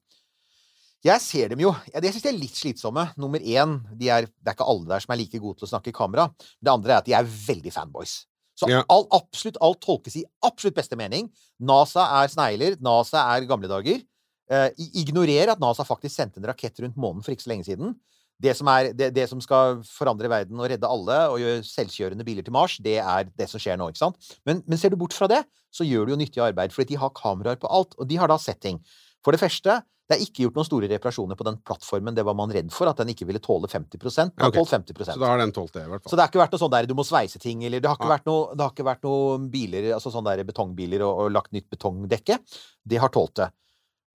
[1.06, 1.71] Jeg ser dem jo.
[1.88, 3.06] Jeg, jeg syns de er litt slitsomme.
[3.19, 5.71] Nummer én, de er, det er ikke alle der som er like gode til å
[5.71, 6.28] snakke i kamera.
[6.60, 8.17] Det andre er at de er veldig fanboys.
[8.60, 8.82] Så Ja.
[8.91, 11.30] all, absolutt alt tolkes i absolutt beste mening.
[11.63, 12.75] NASA er snegler.
[12.84, 14.04] NASA er gamle dager.
[14.49, 17.67] Eh, i- ignorer at NASA faktisk sendte en rakett rundt månen for ikke så lenge
[17.67, 17.95] siden.
[18.41, 22.23] Det som, er, det, det som skal forandre verden og redde alle og gjøre selvkjørende
[22.23, 23.89] biler til Mars, det er det som skjer nå.
[23.91, 24.15] ikke sant?
[24.47, 25.41] Men, men ser du bort fra det,
[25.75, 27.93] så gjør du jo nyttig arbeid, fordi de har kameraer på alt.
[27.99, 28.79] Og de har da sett ting.
[29.25, 32.15] For det første, det er ikke gjort noen store reparasjoner på den plattformen.
[32.15, 34.63] Det var man redd for, at den ikke ville tåle 50 Den har Ok.
[34.71, 36.09] 50% Så da har den tålt det, i hvert fall.
[36.09, 37.99] så det har ikke vært noe sånn der du må sveise ting, eller det har
[37.99, 38.15] ikke Nei.
[38.17, 41.51] vært noe, det har ikke vært noe biler, altså sånn der betongbiler og, og lagt
[41.53, 42.39] nytt betongdekke.
[42.88, 43.51] Det har tålt det.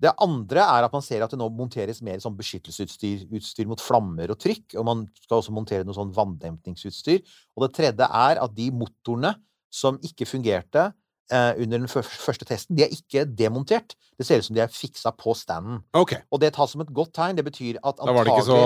[0.05, 3.81] Det andre er at man ser at det nå monteres mer sånn beskyttelsesutstyr utstyr mot
[3.81, 7.23] flammer og trykk, og man skal også montere noe sånn vanndempningsutstyr.
[7.57, 9.33] Og det tredje er at de motorene
[9.75, 10.91] som ikke fungerte
[11.33, 13.97] eh, under den første testen, de er ikke demontert.
[14.19, 15.81] Det ser ut som de er fiksa på standen.
[15.97, 16.21] Okay.
[16.31, 17.39] Og det tas som et godt tegn.
[17.41, 18.61] Det betyr at antagelig da var det ikke så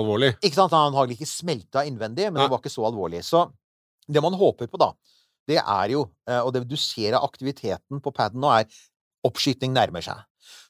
[0.00, 0.32] alvorlig.
[0.40, 0.74] ikke sant?
[0.74, 2.48] Han har antagelig ikke smelta innvendig, men Nei.
[2.48, 3.22] det var ikke så alvorlig.
[3.26, 3.46] Så
[4.10, 4.90] det man håper på, da,
[5.48, 8.66] det er jo eh, Og det du ser av aktiviteten på paden nå, er
[9.26, 10.18] oppskyting nærmer seg.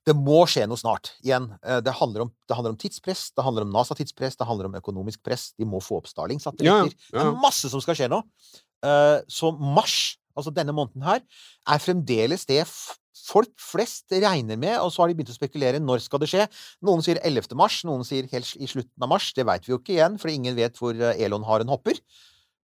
[0.08, 1.12] Det må skje noe snart.
[1.20, 4.70] Igjen, eh, det handler om, det handler om tidspress, det handler om NASA-tidspress, det handler
[4.70, 5.50] om økonomisk press.
[5.60, 6.64] De må få opp Starling-satellitter.
[6.64, 7.18] Ja, ja.
[7.18, 8.22] Det er masse som skal skje nå.
[8.82, 11.20] Eh, Så mars, altså denne måneden her,
[11.68, 12.64] er fremdeles det
[13.30, 16.46] folk flest regner med, og så har de begynt å spekulere når skal det skje.
[16.86, 17.52] Noen sier 11.
[17.58, 19.30] mars, noen sier helt i slutten av mars.
[19.36, 22.00] Det veit vi jo ikke igjen, for ingen vet hvor eh, Elon har en hopper.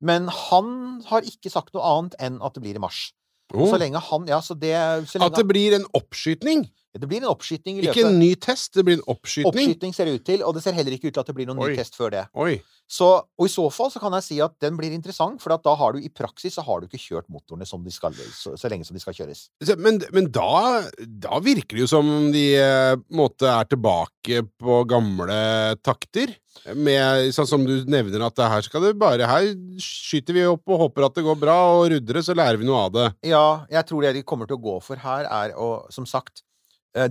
[0.01, 3.11] Men han har ikke sagt noe annet enn at det blir i mars.
[3.55, 3.69] Oh.
[3.71, 4.75] Så lenge han Ja, så det
[5.07, 6.65] så lenge At det blir en oppskytning?
[7.01, 9.51] Det blir en oppskyting i løpet Ikke en ny test, det blir en oppskytning.
[9.53, 11.51] Oppskyting ser det ut til, og det ser heller ikke ut til at det blir
[11.51, 11.71] noen Oi.
[11.73, 12.25] ny test før det.
[12.35, 12.57] Oi.
[12.87, 15.75] Så, og i så fall så kan jeg si at den blir interessant, for da
[15.79, 18.71] har du i praksis så har du ikke kjørt motorene som de skal, så, så
[18.71, 19.49] lenge som de skal kjøres.
[19.83, 25.41] Men, men da, da virker det jo som de eh, måte er tilbake på gamle
[25.83, 26.37] takter.
[26.73, 29.45] Med, sånn som du nevner, at det her skal det bare Her
[29.83, 32.71] skyter vi opp og håper at det går bra, og rudder det, så lærer vi
[32.71, 33.07] noe av det.
[33.29, 36.46] Ja, jeg tror det de kommer til å gå for her, er å, som sagt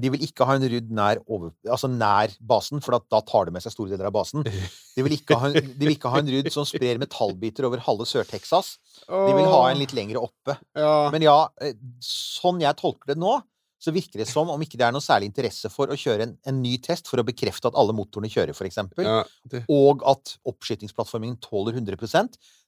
[0.01, 3.55] de vil ikke ha en rudd nær, over, altså nær basen, for da tar det
[3.55, 4.45] med seg store deler av basen.
[4.45, 7.83] De vil ikke ha en, de vil ikke ha en rudd som sprer metallbiter over
[7.85, 8.75] halve Sør-Texas.
[9.09, 10.57] De vil ha en litt lengre oppe.
[10.77, 11.09] Ja.
[11.13, 13.37] Men ja, eh, sånn jeg tolker det nå,
[13.81, 16.35] så virker det som om ikke det er noe særlig interesse for å kjøre en,
[16.47, 20.37] en ny test for å bekrefte at alle motorene kjører, eksempel, ja, det, og at
[20.47, 21.99] oppskytingsplattformen tåler 100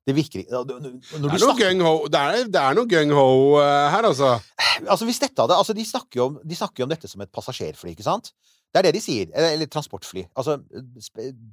[0.07, 1.93] Det virker Når det, er noe gung-ho
[2.77, 3.31] noe gung-ho
[3.63, 4.35] eh, her, altså.
[4.77, 7.23] Altså, hvis dette hadde Altså, de snakker jo om, de snakker jo om dette som
[7.23, 8.29] et passasjerfly, ikke sant?
[8.67, 9.29] Det er det de sier.
[9.31, 10.27] Eller, eller transportfly.
[10.37, 10.59] Altså,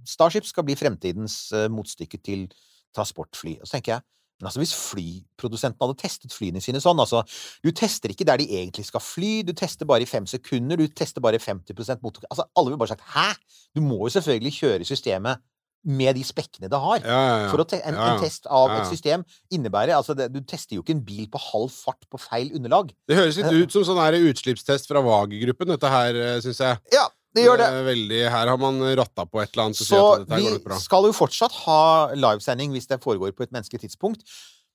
[0.04, 2.48] Starship skal bli fremtidens uh, motstykke til
[2.94, 3.54] transportfly.
[3.62, 4.04] Og så tenker jeg
[4.40, 7.22] men altså, hvis flyprodusenten hadde testet flyene sine sånn altså,
[7.62, 10.90] Du tester ikke der de egentlig skal fly, du tester bare i fem sekunder, du
[10.90, 12.26] tester bare 50% motor...
[12.30, 13.30] Altså, alle ville bare sagt 'hæ?!
[13.74, 15.42] Du må jo selvfølgelig kjøre systemet
[15.84, 17.00] med de spekkene det har.
[17.04, 17.48] Ja, ja, ja.
[17.52, 20.96] For te en, en test av et system innebærer altså det, Du tester jo ikke
[20.96, 22.94] en bil på halv fart på feil underlag.
[23.08, 26.80] Det høres litt ut som sånn utslippstest fra Wager-gruppen, dette her, syns jeg.
[26.96, 27.68] Ja, det gjør det.
[27.68, 31.14] er Veldig, her har man ratta på et eller annet Så, Så vi skal jo
[31.16, 34.26] fortsatt ha livesending hvis det foregår på et menneskelig tidspunkt.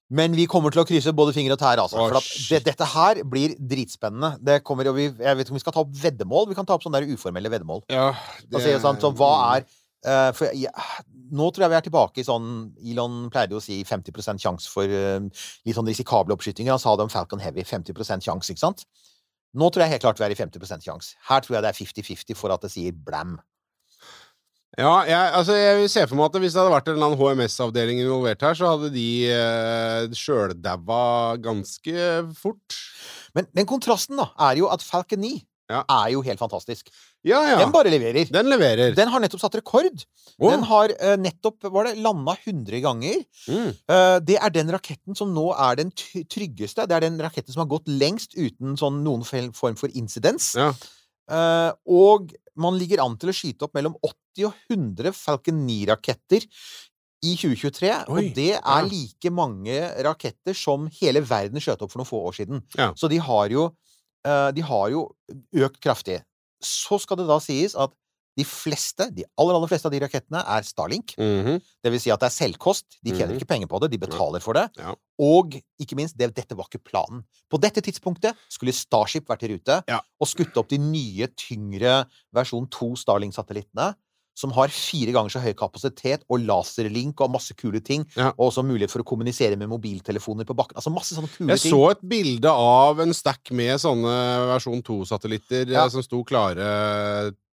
[0.10, 2.00] Men vi kommer til å krysse både finger og tær, altså.
[2.02, 4.40] Å, for det, dette her blir dritspennende.
[4.42, 6.48] Det kommer, og vi, jeg vet ikke om vi skal ta opp veddemål.
[6.50, 7.84] Vi kan ta opp sånne der uformelle veddemål.
[7.94, 8.08] Ja,
[8.42, 8.58] det...
[8.58, 9.70] altså, sånn, så hva er
[10.00, 10.72] Uh, for ja,
[11.36, 12.46] Nå tror jeg vi er tilbake i sånn
[12.88, 15.20] Elon pleide å si 50 sjanse for uh,
[15.68, 16.72] litt sånn risikable oppskytinger.
[16.72, 17.66] Han sa det om Falcon Heavy.
[17.68, 18.86] 50 sjanse, ikke sant?
[19.58, 21.16] Nå tror jeg helt klart vi er i 50 sjanse.
[21.30, 23.40] Her tror jeg det er 50-50 for at det sier blam.
[24.78, 28.44] Ja, jeg, altså jeg ser for meg at hvis det hadde vært en HMS-avdeling involvert
[28.46, 32.04] her, så hadde de eh, sjøldaua ganske
[32.38, 32.78] fort.
[33.36, 35.34] Men den kontrasten da, er jo at Falcon 9
[35.74, 35.82] Ja.
[35.84, 36.88] er jo helt fantastisk.
[37.28, 37.56] Ja, ja.
[37.60, 38.30] Den bare leverer.
[38.32, 38.94] Den leverer.
[38.96, 40.04] Den har nettopp satt rekord.
[40.40, 40.52] Å.
[40.54, 43.24] Den har uh, nettopp var det, landa 100 ganger.
[43.50, 43.74] Mm.
[43.92, 46.88] Uh, det er den raketten som nå er den tryggeste.
[46.88, 50.54] Det er den raketten som har gått lengst uten sånn noen form for incidens.
[50.60, 50.72] Ja.
[51.30, 56.48] Uh, og man ligger an til å skyte opp mellom 80 og 100 Falcon 9-raketter
[57.20, 57.92] i 2023.
[57.92, 59.76] Oi, og det er like mange
[60.08, 62.64] raketter som hele verden skjøt opp for noen få år siden.
[62.96, 63.70] Så de har jo
[64.20, 65.06] De har jo
[65.64, 66.18] økt kraftig.
[66.62, 67.92] Så skal det da sies at
[68.38, 71.12] de fleste, de aller, aller fleste av de rakettene er Starlink.
[71.20, 71.58] Mhm.
[71.84, 72.86] Det vil si at det er selvkost.
[73.04, 73.40] De tjener Mhm.
[73.42, 74.70] ikke penger på det, de betaler for det.
[74.78, 74.94] Ja.
[75.20, 77.26] Og ikke minst, det, dette var ikke planen.
[77.52, 80.00] På dette tidspunktet skulle Starship vært i rute Ja.
[80.22, 83.96] og skutt opp de nye, tyngre versjon 2 Starlink-satellittene.
[84.40, 88.06] Som har fire ganger så høy kapasitet og laserlink og masse kule ting.
[88.16, 88.30] Ja.
[88.38, 90.78] Og også mulighet for å kommunisere med mobiltelefoner på bakken.
[90.80, 91.74] Altså masse sånne kule Jeg ting.
[91.76, 94.16] så et bilde av en stack med sånne
[94.54, 95.84] versjon 2-satellitter Ja.
[95.92, 96.70] som sto klare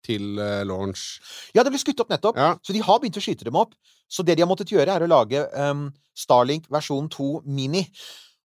[0.07, 1.19] til eh, launch.
[1.57, 2.39] Ja, det ble skutt opp nettopp.
[2.39, 2.53] Ja.
[2.63, 3.75] Så de har begynt å skyte dem opp.
[4.07, 7.83] Så det de har måttet gjøre, er å lage um, Starlink versjon 2 Mini.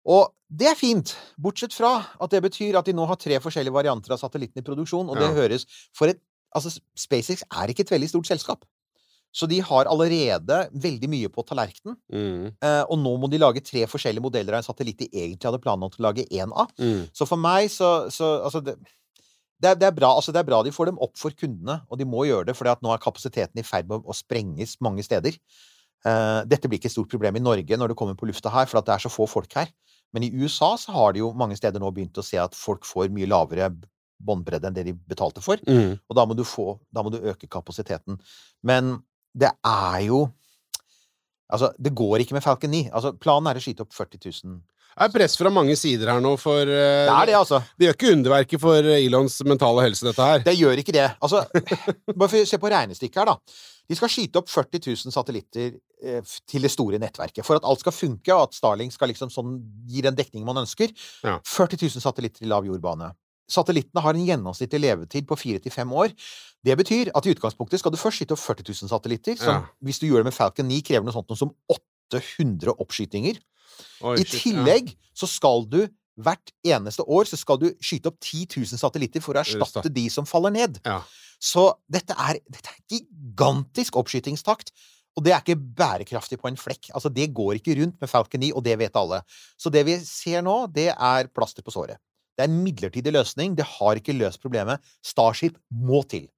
[0.08, 3.76] Og det er fint, bortsett fra at det betyr at de nå har tre forskjellige
[3.76, 6.22] varianter av satellitten i produksjon, og det høres for et
[6.56, 8.66] Altså, SpaceX er ikke et veldig stort selskap.
[9.30, 11.98] Så de har allerede veldig mye på tallerkenen.
[12.10, 12.46] Mm.
[12.66, 15.62] eh, og nå må de lage tre forskjellige modeller av en satellitt de egentlig hadde
[15.62, 16.72] planlagt å lage én av.
[16.82, 17.06] Mm.
[17.14, 18.76] Så for meg så, så Altså, det,
[19.62, 21.82] det, er, det, er bra, altså det er bra de får dem opp for kundene,
[21.90, 25.06] og de må gjøre det, for nå er kapasiteten i ferd med å sprenges mange
[25.06, 25.38] steder.
[26.08, 28.70] Eh, dette blir ikke et stort problem i Norge når det kommer på lufta her,
[28.72, 29.70] for at det er så få folk her.
[30.16, 32.88] Men i USA så har de jo mange steder nå begynt å se at folk
[32.88, 33.70] får mye lavere
[34.20, 35.62] båndbredde enn det de betalte for.
[35.68, 35.98] Mm.
[36.00, 38.20] Og da må du få Da må du øke kapasiteten.
[38.64, 38.98] Men
[39.38, 40.28] det er jo
[41.50, 42.92] Altså, det går ikke med Falcon 9.
[42.94, 44.60] Altså, planen er å skyte opp 40 000.
[45.00, 47.62] Det er press fra mange sider her nå, for uh, Det er det, altså.
[47.80, 50.44] det gjør ikke underverket for Elons mentale helse, dette her.
[50.46, 51.08] Det gjør ikke det.
[51.24, 51.42] Altså,
[52.20, 53.64] bare for å se på regnestykket her, da.
[53.90, 55.72] De skal skyte opp 40 000 satellitter
[56.06, 57.42] eh, til det store nettverket.
[57.48, 59.56] For at alt skal funke, og at Starling skal liksom sånn
[59.90, 60.94] gi den dekningen man ønsker.
[61.26, 61.40] Ja.
[61.48, 63.10] 40 000 satellitter i lav jordbane.
[63.50, 66.14] Satellittene har en gjennomsnittlig levetid på fire til fem år.
[66.66, 69.62] Det betyr at i utgangspunktet skal du først skyte opp 40 000 satellitter, som Ja.
[69.82, 71.54] hvis du gjør det med Falcon 9, krever noe sånt noe som
[72.12, 73.40] 800 oppskytinger.
[74.04, 75.00] Oi, I tillegg ja.
[75.16, 75.82] så skal du
[76.20, 79.88] hvert eneste år så skal du skyte opp 10 000 satellitter for å Erstatte.
[79.94, 80.82] de som faller ned.
[80.86, 81.02] Ja.
[81.40, 84.74] Så dette er, dette er gigantisk oppskytingstakt.
[85.18, 86.92] Og det er ikke bærekraftig på en flekk.
[86.96, 89.22] Altså, det går ikke rundt med Falcon 9, og det vet alle.
[89.60, 92.00] Så det vi ser nå, det er plaster på såret.
[92.40, 93.56] Det er en midlertidig løsning.
[93.60, 94.80] Det har ikke løst problemet.
[95.04, 96.30] Starship må til.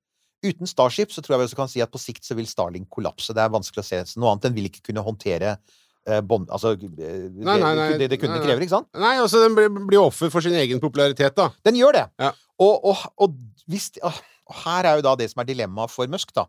[0.41, 2.89] Uten Starship så tror jeg vi også kan si at på sikt så vil Starlink
[2.89, 3.35] kollapse.
[3.37, 4.47] Det er vanskelig å se noe annet.
[4.47, 6.49] Den vil ikke kunne håndtere eh, bånd...
[6.49, 7.11] Altså eh, det,
[7.45, 7.85] Nei, nei, nei.
[8.01, 8.89] det, det kundene krever, ikke sant?
[8.97, 11.51] Nei, altså, den blir, blir offer for sin egen popularitet, da.
[11.69, 12.07] Den gjør det.
[12.23, 12.31] Ja.
[12.65, 13.37] Og, og, og,
[13.69, 16.47] hvis, og her er jo da det som er dilemmaet for Musk, da.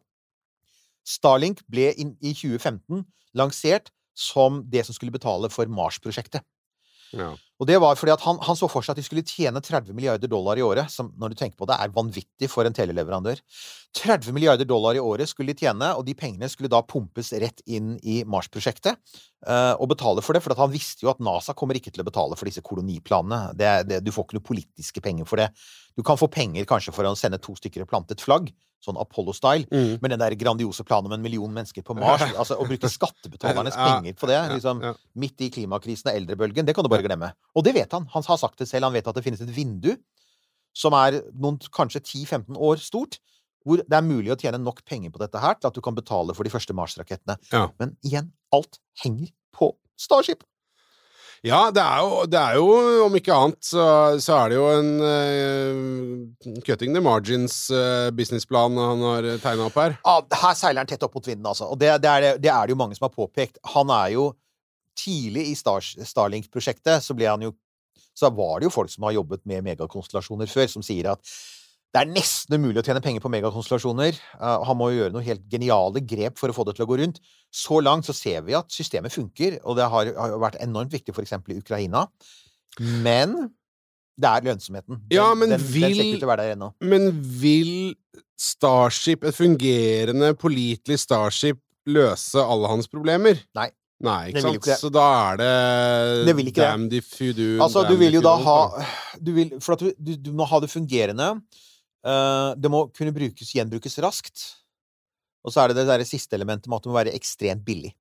[1.04, 3.04] Starlink ble inn, i 2015
[3.36, 6.44] lansert som det som skulle betale for Mars-prosjektet.
[7.62, 9.94] Og det var fordi at han, han så for seg at de skulle tjene 30
[9.94, 13.38] milliarder dollar i året, som når du tenker på det, er vanvittig for en teleleverandør.
[13.98, 17.62] 30 milliarder dollar i året skulle de tjene, og de pengene skulle da pumpes rett
[17.70, 18.98] inn i Mars-prosjektet.
[19.46, 22.08] uh, og betale for det, for han visste jo at NASA kommer ikke til å
[22.08, 23.54] betale for disse koloniplanene.
[23.58, 25.50] Det, det, du får ikke noe politiske penger for det.
[25.98, 28.50] Du kan få penger kanskje for å sende to stykker og plante et flagg,
[28.82, 29.98] sånn Apollo-style, Mm.
[30.02, 33.76] men den der grandiose planen om en million mennesker på Mars, altså å bruke skattebetalernes
[33.78, 34.82] penger på det, liksom
[35.14, 37.32] midt i klimakrisen og eldrebølgen, det kan du bare glemme.
[37.54, 38.06] Og det vet han.
[38.12, 38.84] Han har sagt det selv.
[38.90, 39.94] Han vet at det finnes et vindu
[40.74, 43.18] som er noen kanskje 10-15 år stort,
[43.64, 45.94] hvor det er mulig å tjene nok penger på dette her til at du kan
[45.94, 47.36] betale for de første Mars-rakettene.
[47.52, 47.68] Ja.
[47.78, 49.68] Men igjen, alt henger på
[50.00, 50.42] Starship.
[51.42, 52.66] Ja, det er jo, det er jo
[53.08, 53.84] om ikke annet, så,
[54.22, 59.96] så er det jo en uh, cutting the margins-businessplan han har tegna opp her.
[60.06, 61.66] Ja, her seiler han tett opp mot vinden, altså.
[61.74, 63.58] Og det, det, er, det er det jo mange som har påpekt.
[63.74, 64.30] Han er jo
[64.92, 67.54] Tidlig i Star, Starlink-prosjektet så ble han jo
[68.12, 71.32] Så var det jo folk som har jobbet med megakonstellasjoner før, som sier at
[71.92, 74.16] det er nesten umulig å tjene penger på megakonstellasjoner.
[74.40, 76.88] Uh, han må jo gjøre noen helt geniale grep for å få det til å
[76.88, 77.18] gå rundt.
[77.52, 81.12] Så langt så ser vi at systemet funker, og det har, har vært enormt viktig
[81.12, 81.34] f.eks.
[81.52, 82.06] i Ukraina.
[82.80, 83.36] Men
[84.16, 85.02] det er lønnsomheten.
[85.02, 86.72] Den, Ja, men den, den vil- ennå.
[86.80, 87.94] Men vil
[88.40, 93.36] Starship, et fungerende, pålitelig Starship, løse alle hans problemer?
[93.54, 93.68] Nei.
[94.02, 94.56] Nei, ikke sant?
[94.58, 94.76] ikke.
[94.80, 96.92] Så da er det Det vil ikke det.
[96.98, 98.56] if you do Altså, du vil jo da ha
[99.20, 101.28] du vil, For at du, du, du må ha det fungerende.
[102.02, 104.44] Eh, det må kunne brukes, gjenbrukes raskt.
[105.42, 107.92] Og så er det det siste elementet med at det må være ekstremt billig.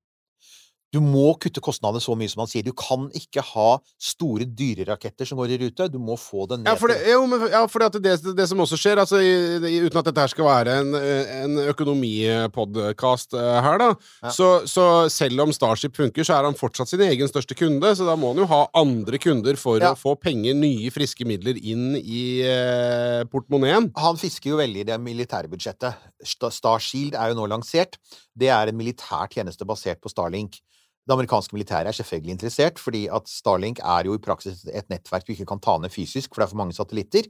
[0.92, 2.64] Du må kutte kostnadene så mye som han sier.
[2.66, 5.86] Du kan ikke ha store dyreraketter som går i rute.
[5.88, 8.46] Du må få det ned Ja, for det, jo, men, ja, for det, det, det
[8.50, 13.60] som også skjer, altså, i, uten at dette her skal være en, en økonomipodkast eh,
[13.64, 13.88] her, da,
[14.22, 14.32] Ja.
[14.36, 18.06] så, så selv om Starship funker, så er han fortsatt sin egen største kunde, så
[18.08, 19.92] da må han jo ha andre kunder for Ja.
[19.94, 23.88] å få penger, nye, friske midler inn i eh, portemoneen.
[23.96, 25.96] Han fisker jo veldig i det militære budsjettet.
[26.22, 27.96] Starshield er jo nå lansert.
[28.36, 30.60] Det er en militær tjeneste basert på Starlink.
[31.02, 35.26] Det amerikanske militæret er selvfølgelig interessert, fordi at Starlink er jo i praksis et nettverk
[35.26, 37.26] du ikke kan ta ned fysisk, for det er for mange satellitter.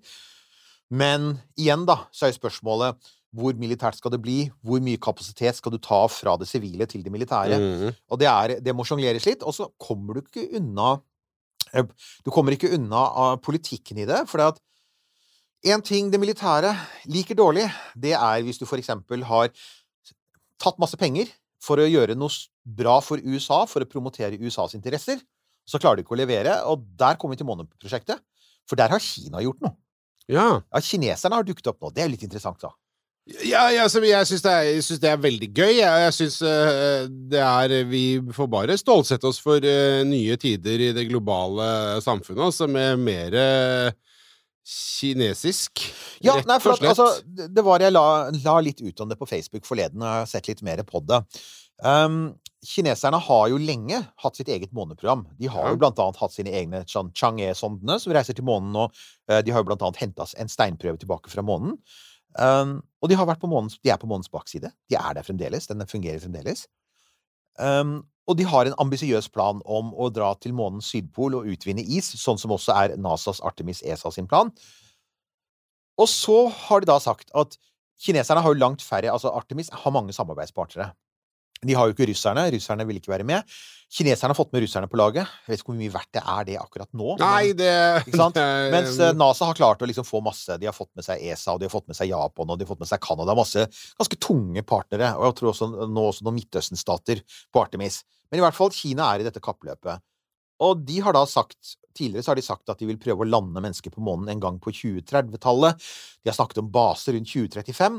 [0.93, 4.43] Men igjen, da, så er jo spørsmålet hvor militært skal det bli?
[4.61, 7.57] Hvor mye kapasitet skal du ta fra det sivile til det militære?
[7.57, 7.95] Mm.
[8.13, 10.99] Og det, er, det må sjongleres litt, og så kommer du ikke unna
[11.73, 11.89] eh,
[12.25, 14.61] Du kommer ikke unna av politikken i det, for det at
[15.73, 16.75] en ting det militære
[17.09, 19.49] liker dårlig, det er hvis du for eksempel har
[20.61, 21.31] tatt masse penger
[21.63, 25.23] for å gjøre noe bra for USA, for å promotere USAs interesser,
[25.67, 28.23] så klarer du ikke å levere, og der kommer vi til måneprosjektet.
[28.69, 29.77] For der har Kina gjort noe.
[30.31, 30.63] Ja.
[30.71, 31.91] Ja, kineserne har dukket opp nå.
[31.95, 32.71] Det er litt interessant, da.
[33.47, 35.73] Ja, ja altså, jeg syns det, det er veldig gøy.
[35.79, 40.89] Jeg, jeg syns uh, det er Vi får bare stålsette oss for uh, nye tider
[40.89, 44.17] i det globale samfunnet, altså med mer uh,
[44.67, 45.85] kinesisk.
[46.23, 46.91] Ja, rett nei, for og at, slett.
[46.95, 48.07] altså, det det var Jeg la,
[48.45, 51.03] la litt ut om det på Facebook forleden, og jeg har sett litt mer på
[51.07, 51.23] det.
[51.83, 55.27] Um, kineserne har jo lenge hatt sitt eget måneprogram.
[55.39, 55.71] De har Ja.
[55.71, 58.89] jo blant annet hatt sine egne sånn Chang'e-sondene, som reiser til månen nå.
[59.29, 61.79] Eh, De har jo blant annet henta en steinprøve tilbake fra månen.
[62.39, 64.73] Um, og de har vært på månens, de er på månens bakside.
[64.89, 65.67] De er der fremdeles.
[65.67, 66.67] Den fungerer fremdeles.
[67.59, 71.83] Um, og de har en ambisiøs plan om å dra til månens sydpol og utvinne
[71.85, 74.51] is, sånn som også er NASAs Artemis ESA sin plan.
[75.99, 77.59] Og så har de da sagt at
[78.01, 80.93] kineserne har jo langt færre Altså Artemis har mange samarbeidspartnere.
[81.63, 82.45] De har jo ikke russerne.
[82.55, 83.55] Russerne vil ikke være med.
[83.93, 85.29] Kineserne har fått med russerne på laget.
[85.45, 87.11] Jeg vet ikke hvor mye verdt det er det akkurat nå.
[87.21, 87.73] Nei, det
[88.17, 88.39] sant?
[88.75, 90.57] Mens eh, NASA har klart å liksom få masse.
[90.59, 92.65] De har fått med seg ESA, og de har fått med seg Japan, og de
[92.65, 93.37] har fått med seg Canada.
[93.37, 93.67] Masse
[94.01, 95.13] ganske tunge partnere.
[95.19, 97.21] Og jeg tror også nå også noen Midtøsten-stater
[97.53, 98.01] på Artemis.
[98.33, 100.01] Men i hvert fall Kina er i dette kappløpet.
[100.65, 103.29] Og de har da sagt Tidligere så har de sagt at de vil prøve å
[103.29, 105.87] lande mennesker på månen en gang på 2030-tallet.
[106.23, 107.99] De har snakket om baser rundt 2035.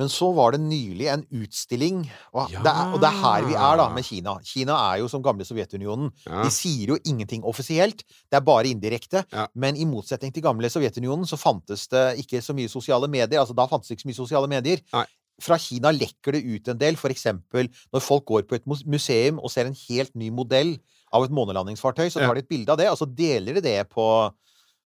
[0.00, 2.04] Men så var det nylig en utstilling,
[2.34, 4.36] og, det er, og det er her vi er da med Kina.
[4.46, 6.12] Kina er jo som gamle Sovjetunionen.
[6.26, 6.44] Ja.
[6.46, 9.24] De sier jo ingenting offisielt, det er bare indirekte.
[9.34, 9.48] Ja.
[9.58, 13.40] Men i motsetning til gamle Sovjetunionen så fantes det ikke så mye sosiale medier.
[13.42, 14.82] Altså da fantes det ikke så mye sosiale medier.
[14.94, 15.06] Nei.
[15.42, 19.50] Fra Kina lekker det ut en del, eksempel når folk går på et museum og
[19.50, 20.76] ser en helt ny modell
[21.14, 23.78] av et månelandingsfartøy, så tar de et bilde av det, og så deler de det
[23.92, 24.06] på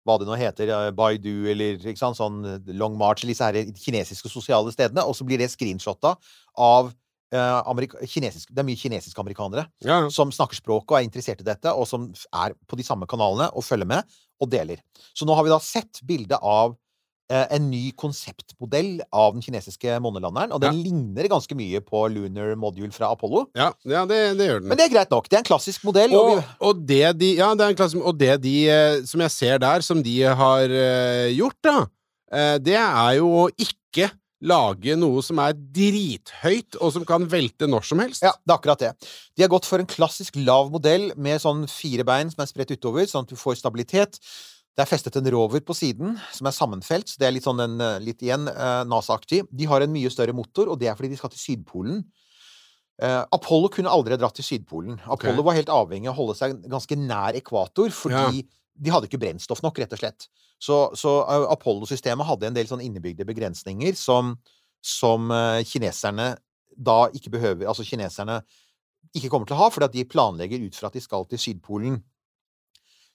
[0.07, 2.39] hva det nå heter, eh, Baidu eller sant, sånn
[2.79, 6.13] Long March, eller disse her kinesiske sosiale stedene, og så blir det screenshotta
[6.63, 6.93] av
[7.35, 10.09] eh, kinesisk, Det er mye kinesiske amerikanere Ja, ja.
[10.13, 13.49] som snakker språket og er interessert i dette, og som er på de samme kanalene
[13.53, 14.03] og følger med
[14.39, 14.79] og deler.
[15.17, 16.77] Så nå har vi da sett bildet av eh,
[17.27, 22.91] en ny konseptmodell av den kinesiske månelanderen, og den ligner ganske mye på Lunar Module
[22.95, 23.47] fra Apollo.
[23.57, 24.69] ja, ja det, det gjør den.
[24.71, 25.27] Men det er greit nok.
[25.27, 26.15] Det er en klassisk modell.
[26.15, 29.01] Og, Og, vi, og det de Ja, det er en klasse Og det de eh,
[29.07, 31.75] som jeg ser der, som de har eh, gjort, da,
[32.31, 34.11] eh, det er jo å ikke
[34.47, 38.21] lage noe som er drithøyt, og som kan velte når som helst.
[38.21, 38.91] ja, det er akkurat det.
[39.35, 42.75] De har gått for en klassisk lav modell med sånn fire bein som er spredt
[42.75, 44.19] utover, sånn at du får stabilitet.
[44.77, 47.63] Det er festet en rover på siden som er sammenfelt, så det er litt sånn
[47.63, 49.47] en, eh, litt igjen eh, NASA-aktig.
[49.49, 52.03] De har en mye større motor, og det er fordi de skal til Sydpolen.
[53.01, 54.99] Eh, Apollo kunne aldri ha dratt til Sydpolen.
[55.01, 58.43] Apollo var helt avhengig av å holde seg ganske nær ekvator, fordi
[58.77, 60.27] de hadde ikke brennstoff nok, rett og slett.
[60.61, 61.15] Så, så
[61.49, 64.35] Apollo-systemet hadde en del sånn innebygde begrensninger som,
[64.85, 65.33] som
[65.65, 66.35] kineserne
[66.77, 68.39] da ikke behøver Altså kineserne
[69.17, 71.41] ikke kommer til å ha, fordi at de planlegger ut fra at de skal til
[71.41, 71.97] Sydpolen.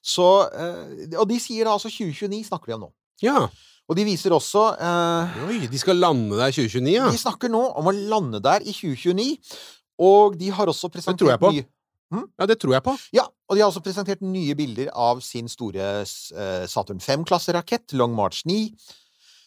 [0.03, 2.91] Så, eh, og de sier da altså 2029, snakker de om nå.
[3.23, 3.45] Ja.
[3.91, 7.07] Og de viser også eh, Oi, de skal lande der i 2029, ja.
[7.13, 9.55] De snakker nå om å lande der i 2029,
[10.03, 11.55] og de har også presentert tror jeg på.
[11.55, 11.69] nye
[12.13, 12.93] Ja, det tror jeg på.
[13.17, 18.15] Ja, og de har også presentert nye bilder av sin store eh, Saturn 5-klasserakett, Long
[18.17, 18.67] March 9,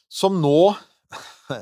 [0.10, 0.58] som nå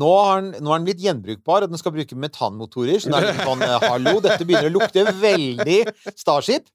[0.00, 3.00] Nå har den, nå er den blitt gjenbrukbar, og den skal bruke metanmotorer.
[3.02, 5.80] Så det er litt sånn eh, hallo, dette begynner å lukte veldig
[6.12, 6.68] Starship.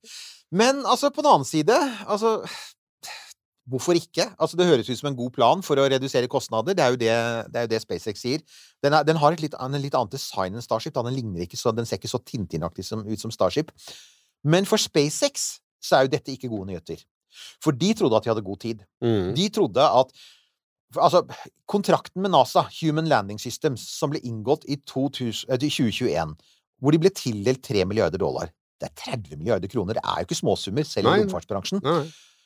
[0.51, 1.75] Men altså, på den annen side
[2.05, 2.37] Altså
[3.65, 4.27] Hvorfor ikke?
[4.37, 6.75] Altså, det høres ut som en god plan for å redusere kostnader.
[6.77, 7.13] Det er jo det,
[7.49, 8.43] det, er jo det SpaceX sier.
[8.85, 10.93] Den, er, den har et litt, en litt annet design enn Starship.
[10.93, 11.01] Da.
[11.07, 13.71] Den, ligner ikke så, den ser ikke så Tintin-aktig ut som Starship.
[14.45, 15.47] Men for SpaceX
[15.81, 17.01] så er jo dette ikke gode nyheter.
[17.63, 18.85] For de trodde at de hadde god tid.
[19.03, 19.33] Mm.
[19.37, 20.13] De trodde at
[21.01, 21.25] Altså,
[21.67, 26.35] kontrakten med NASA, Human Landing Systems, som ble inngått i 2000, eh, 2021,
[26.79, 29.93] hvor de ble tildelt 3 milliarder dollar Det er 30 milliarder kroner.
[29.99, 31.81] Det er jo ikke småsummer, selv i romfartsbransjen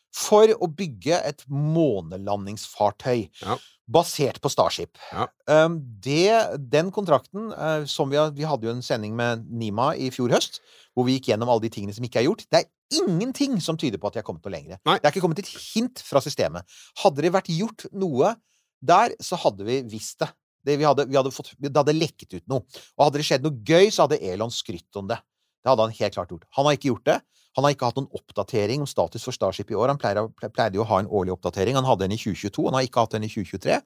[0.10, 3.58] for å bygge et månelandingsfartøy Ja.
[3.90, 4.98] basert på Starship.
[5.12, 5.28] Ja.
[5.48, 9.96] Um, det, den kontrakten uh, som vi, har, vi hadde jo en sending med Nima
[9.98, 10.62] i fjor høst,
[10.94, 12.46] hvor vi gikk gjennom alle de tingene som ikke er gjort.
[12.50, 14.82] Det er ingenting som tyder på at de har kommet noe lenger.
[14.86, 16.66] Det er ikke kommet et hint fra systemet.
[17.04, 18.36] Hadde det vært gjort noe
[18.82, 20.30] der, så hadde vi visst det.
[20.66, 22.66] Det, vi hadde, vi hadde fått, det hadde lekket ut noe.
[22.98, 25.18] Og hadde det skjedd noe gøy, så hadde Elon skrytt om det.
[25.64, 26.48] Det hadde han helt klart gjort.
[26.58, 27.20] Han har ikke gjort det.
[27.58, 29.92] Han har ikke hatt noen oppdatering om status for Starship i år.
[29.92, 31.76] Han pleide jo å ha en årlig oppdatering.
[31.76, 33.80] Han hadde en i 2022, han har ikke hatt den i 2023.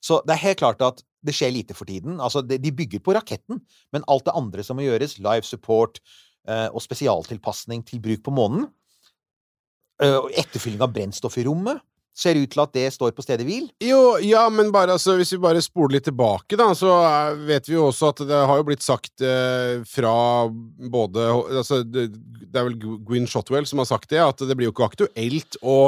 [0.00, 2.20] Så det er helt klart at det skjer lite for tiden.
[2.22, 3.60] Altså, de bygger på raketten,
[3.92, 6.00] men alt det andre som må gjøres, live support
[6.48, 8.70] eh, og spesialtilpasning til bruk på månen,
[10.00, 11.82] eh, etterfylling av brennstoff i rommet,
[12.16, 13.68] ser ut til at det står på stedet hvil.
[13.80, 16.90] Jo, ja, men bare, altså, hvis vi bare spoler litt tilbake, da, så
[17.46, 20.12] vet vi jo også at det har jo blitt sagt eh, fra
[20.90, 21.28] både
[21.60, 22.08] altså, det,
[22.50, 25.56] det er vel Gwyn Shotwell som har sagt det, at det blir jo ikke aktuelt
[25.62, 25.78] å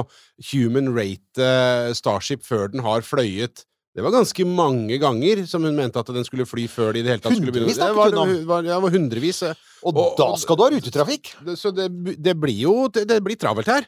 [0.52, 3.64] human rate eh, Starship før den har fløyet.
[3.92, 7.04] Det var ganske mange ganger som hun mente at den skulle fly før de i
[7.04, 7.74] det hele tatt skulle begynne.
[7.76, 8.14] Det var,
[8.48, 9.42] var, ja, var hundrevis.
[9.50, 9.58] eh.
[9.84, 11.34] Og, Og- da skal du ha rutetrafikk!
[11.60, 13.84] Så det, det blir jo det, det blir travelt her.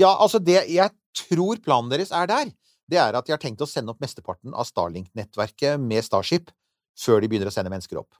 [0.00, 2.52] Ja, altså det jeg tror planen deres er der,
[2.86, 6.52] det er at de har tenkt å sende opp mesteparten av Starlink-nettverket med Starship
[6.96, 8.14] før de begynner å sende mennesker opp.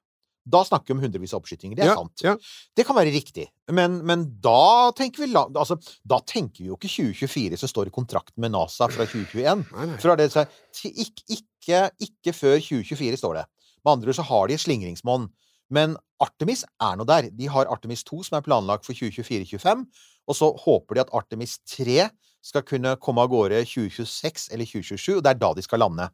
[0.47, 1.75] Da snakker vi om hundrevis av oppskytinger.
[1.75, 2.23] Det er Ja, sant.
[2.23, 2.37] ja.
[2.79, 3.49] Det kan være riktig.
[3.75, 5.75] Men, men da tenker vi altså,
[6.07, 9.65] Da tenker vi jo ikke 2024, som står i kontrakten med NASA fra 2021.
[9.73, 9.97] Nei, nei.
[9.99, 10.45] For er det så,
[10.87, 13.45] ikke, ikke, ikke før 2024, står det.
[13.83, 15.27] Med andre ord så har de et slingringsmonn.
[15.75, 17.27] Men Artemis er nå der.
[17.35, 19.83] De har Artemis 2, som er planlagt for 2024-2025.
[20.31, 22.07] Og så håper de at Artemis 3
[22.47, 26.07] skal kunne komme av gårde 2026 eller 2027, og det er da de skal lande.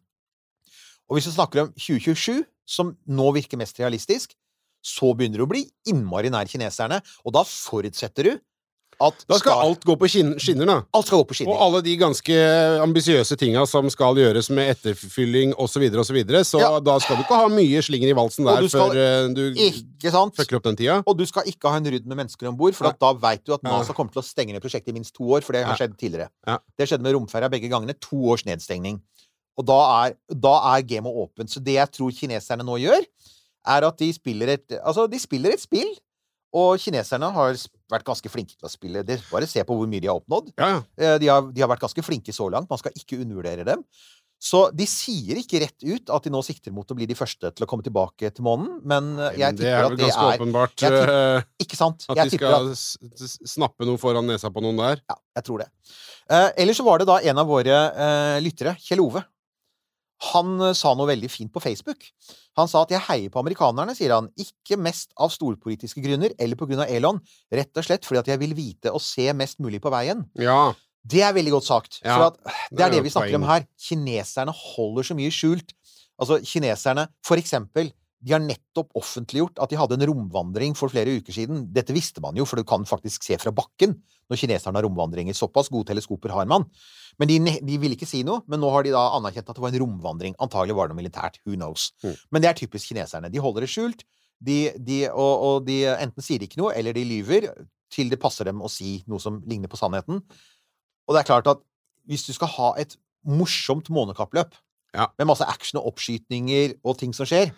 [1.11, 4.33] Og hvis vi snakker om 2027, som nå virker mest realistisk,
[4.83, 8.33] så begynner du å bli innmari nær kineserne, og da forutsetter du
[9.09, 10.77] at Da skal alt gå på skin skinner, da.
[10.95, 11.53] alt skal gå på skinner.
[11.55, 12.37] Og alle de ganske
[12.83, 16.71] ambisiøse tinga som skal gjøres med etterfylling osv., så, videre, og så, videre, så Ja.
[16.81, 19.29] da skal du ikke ha mye slinger i valsen Og der du skal før eh,
[19.35, 20.37] du Ikke sant?
[20.37, 21.03] fucker opp den tida.
[21.07, 23.45] Og du skal ikke ha en rydd med mennesker om bord, for at da veit
[23.47, 23.63] du at.
[23.63, 25.97] NASA kommer til å stenge ned prosjektet i minst to år, for det har skjedd
[25.99, 26.29] tidligere.
[26.47, 26.59] Ja.
[26.79, 27.95] Det skjedde med romferja begge gangene.
[28.09, 29.01] To års nedstengning.
[29.59, 31.51] Og da er, da er gamet åpent.
[31.53, 33.03] Så det jeg tror kineserne nå gjør,
[33.67, 35.91] er at de spiller et Altså, de spiller et spill,
[36.53, 37.55] og kineserne har
[37.93, 39.03] vært ganske flinke til å spille.
[39.07, 40.53] Det, bare se på hvor mye de har oppnådd.
[40.61, 40.81] Ja, ja.
[40.99, 42.69] Eh, De har, de har vært ganske flinke så langt.
[42.71, 43.85] Man skal ikke undervurdere dem.
[44.43, 47.53] Så de sier ikke rett ut at de nå sikter mot å bli de første
[47.55, 50.25] til å komme tilbake til månen, men eh, jeg det tipper er at vel ganske
[50.25, 52.07] er åpenbart tipper- Ikke sant?
[52.11, 53.23] at de skal at
[53.55, 55.05] snappe noe foran nesa på noen der.
[55.09, 55.69] Ja, jeg tror det.
[56.27, 59.23] Eh, ellers så var det da en av våre eh, lyttere, Kjell Ove.
[60.31, 62.07] Han eh, sa noe veldig fint på Facebook.
[62.61, 64.29] Han sa at 'jeg heier på amerikanerne', sier han.
[64.39, 67.21] Ikke mest av storpolitiske grunner eller på grunn av Elon.
[67.53, 70.27] Rett og slett fordi at jeg vil vite og se mest mulig på veien.
[70.39, 70.75] Ja.
[71.03, 72.01] Det er veldig godt sagt.
[72.05, 72.37] Ja, for at,
[72.71, 73.65] det er er det vi snakker om her.
[73.81, 75.73] Kineserne holder så mye skjult.
[76.21, 77.91] Altså, kineserne For eksempel,
[78.23, 81.65] de har nettopp offentliggjort at de hadde en romvandring for flere uker siden.
[81.75, 83.97] Dette visste man jo, for du kan faktisk se fra bakken
[84.31, 85.35] når kineserne har romvandringer.
[85.35, 86.69] Såpass gode teleskoper har man.
[87.19, 88.45] Men de, de ville ikke si noe.
[88.47, 90.37] Men nå har de da anerkjent at det var en romvandring.
[90.39, 91.41] Antagelig var det noe militært.
[91.43, 91.89] Who knows?
[92.07, 92.15] Mm.
[92.31, 93.33] Men det er typisk kineserne.
[93.35, 94.07] De holder det skjult.
[94.43, 97.51] De, de, og, og de enten sier ikke noe, eller de lyver
[97.93, 100.23] til det passer dem å si noe som ligner på sannheten.
[101.07, 101.61] Og det er klart at
[102.09, 102.97] hvis du skal ha et
[103.27, 104.55] morsomt månekappløp
[104.95, 105.07] Ja.
[105.19, 107.53] med masse action og oppskytninger og ting som skjer,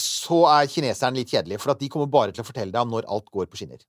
[0.00, 3.06] så er kineseren litt kjedelig, for de kommer bare til å fortelle deg om når
[3.08, 3.80] alt går på skinner.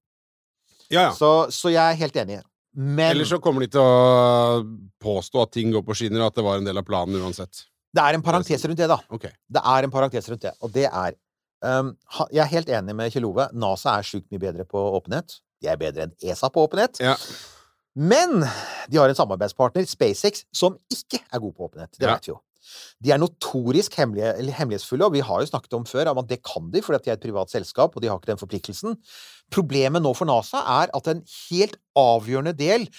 [0.90, 1.12] ja, ja.
[1.16, 2.40] Så, så jeg er helt enig.
[2.74, 4.62] Men Eller så kommer de til å
[5.02, 7.64] påstå at ting går på skinner, og at det var en del av planen uansett.
[7.94, 9.00] det er en parentes rundt det, da.
[9.10, 9.32] Okay.
[9.50, 11.16] Det er en parentes rundt det, og det er
[11.66, 11.96] um,
[12.32, 13.48] Jeg er helt enig med Kjell Ove.
[13.54, 15.40] NASA er sjukt mye bedre på åpenhet.
[15.62, 17.02] De er bedre enn ESA på åpenhet.
[17.04, 17.16] Ja.
[18.00, 18.46] Men
[18.88, 21.92] de har en samarbeidspartner, SpaceX, som ikke er god på åpenhet.
[21.98, 22.14] Det Ja.
[22.16, 22.40] vet vi jo.
[23.04, 26.70] De er notorisk hemmelighetsfulle, og vi har jo snakket om før om at det kan
[26.74, 28.98] de, fordi de er et privat selskap, og de har ikke den forpliktelsen.
[29.54, 32.90] Problemet nå for NASA er at en helt avgjørende del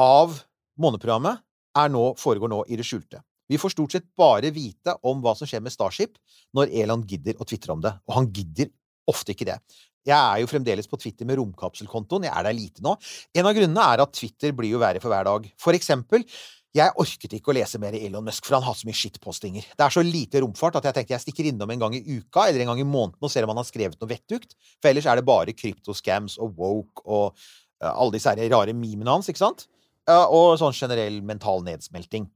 [0.00, 0.40] av
[0.80, 1.44] måneprogrammet
[1.92, 3.22] nå, foregår nå i det skjulte.
[3.48, 6.16] Vi får stort sett bare vite om hva som skjer med Starship
[6.56, 8.70] når Elon gidder å tvitre om det, og han gidder
[9.10, 9.58] ofte ikke det.
[10.06, 12.26] Jeg er jo fremdeles på Twitter med romkapselkontoen.
[12.26, 12.96] Jeg er der lite nå.
[13.38, 15.46] En av grunnene er at Twitter blir jo verre for hver dag.
[15.62, 16.24] For eksempel,
[16.72, 19.66] jeg orket ikke å lese mer i Elon Musk, for han har så mye shitpostinger.
[19.76, 22.46] Det er så lite romfart at jeg tenkte jeg stikker innom en gang i uka
[22.48, 24.56] eller en gang i måneden og ser om han har skrevet noe vettugt.
[24.80, 29.28] For ellers er det bare kryptoscams og woke og uh, alle disse rare memene hans,
[29.28, 29.66] ikke sant?
[30.08, 32.30] Uh, og sånn generell mental nedsmelting.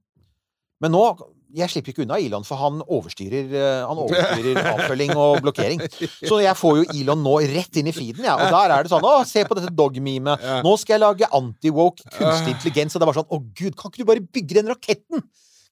[0.84, 1.04] Men nå
[1.54, 5.84] Jeg slipper ikke unna Elon, for han overstyrer, eh, han overstyrer avfølging og blokkering.
[6.18, 8.34] Så jeg får jo Elon nå rett inn i feeden, ja.
[8.34, 10.46] Og der er det sånn Å, se på dette dog-memet.
[10.66, 12.96] Nå skal jeg lage anti-woke kunstig intelligens.
[12.96, 15.26] Og det var sånn Å, gud, kan ikke du bare bygge den raketten?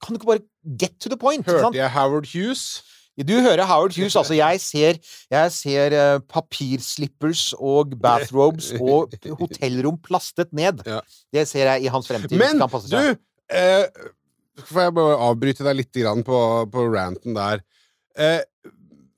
[0.04, 0.44] Kan du ikke bare
[0.78, 1.46] get to the point?
[1.48, 2.82] Hørte jeg Howard Hughes?
[3.22, 4.16] Du hører Howard Hughes.
[4.16, 4.98] Altså, jeg ser,
[5.30, 10.82] jeg ser eh, papirslippers og bathrobes og hotellrom plastet ned.
[11.32, 12.34] Det ser jeg i hans fremtid.
[12.40, 12.58] Men
[12.90, 12.98] du
[13.54, 13.86] eh,
[14.62, 16.38] Får jeg bare avbryte deg litt grann på,
[16.70, 17.62] på ranten der?
[18.16, 18.42] Eh,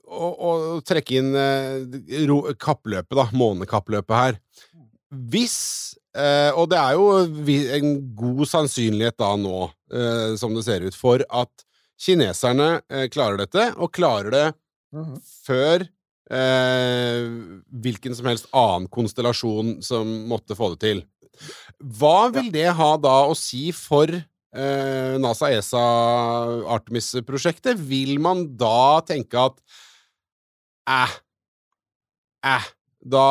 [0.07, 3.27] og, og trekke inn eh, kappløpet, da.
[3.37, 4.39] Månekappløpet her.
[5.31, 5.57] Hvis
[6.17, 7.09] eh, Og det er jo
[7.77, 11.67] en god sannsynlighet da nå, eh, som det ser ut, for at
[12.01, 14.47] kineserne eh, klarer dette, og klarer det
[14.97, 15.17] Mhm.
[15.45, 15.83] før
[16.31, 17.25] eh,
[17.83, 21.01] hvilken som helst annen konstellasjon som måtte få det til.
[21.83, 24.07] Hva vil det ha da å si for
[24.57, 25.85] eh, NASA, ESA,
[26.77, 27.79] Artemis-prosjektet?
[27.89, 29.61] Vil man da tenke at
[30.89, 31.15] æh,
[32.57, 32.73] æh,
[33.07, 33.27] da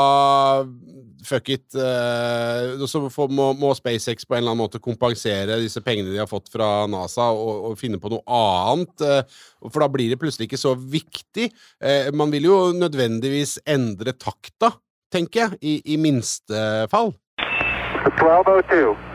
[1.25, 1.73] Fuck it.
[1.73, 2.99] eh, så
[3.33, 6.85] må, må SpaceX på en eller annen måte kompensere disse pengene de har fått fra
[6.91, 8.93] NASA, og, og finne på noe annet.
[9.01, 11.49] eh, for da blir det plutselig ikke så viktig.
[11.81, 14.75] Eh, man vil jo nødvendigvis endre takta,
[15.13, 17.15] tenker jeg, i, i minste fall.
[18.05, 19.14] 1202.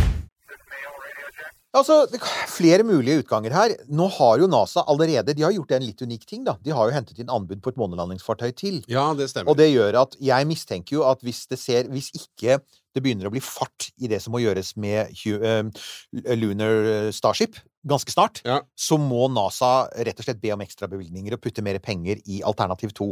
[1.71, 3.73] Altså, er flere mulige utganger her.
[3.87, 6.57] Nå har jo NASA allerede De har gjort en litt unik ting, da.
[6.59, 8.81] De har jo hentet inn anbud på et månelandingsfartøy til.
[8.91, 9.53] Ja, det stemmer.
[9.53, 12.59] Og det gjør at jeg mistenker jo at hvis det ser Hvis ikke
[12.91, 17.55] det begynner å bli fart i det som må gjøres med eh, Lunar Starship
[17.87, 18.59] ganske snart, Ja.
[18.77, 22.91] så må NASA rett og slett be om ekstrabevilgninger og putte mer penger i alternativ
[22.99, 23.07] 2.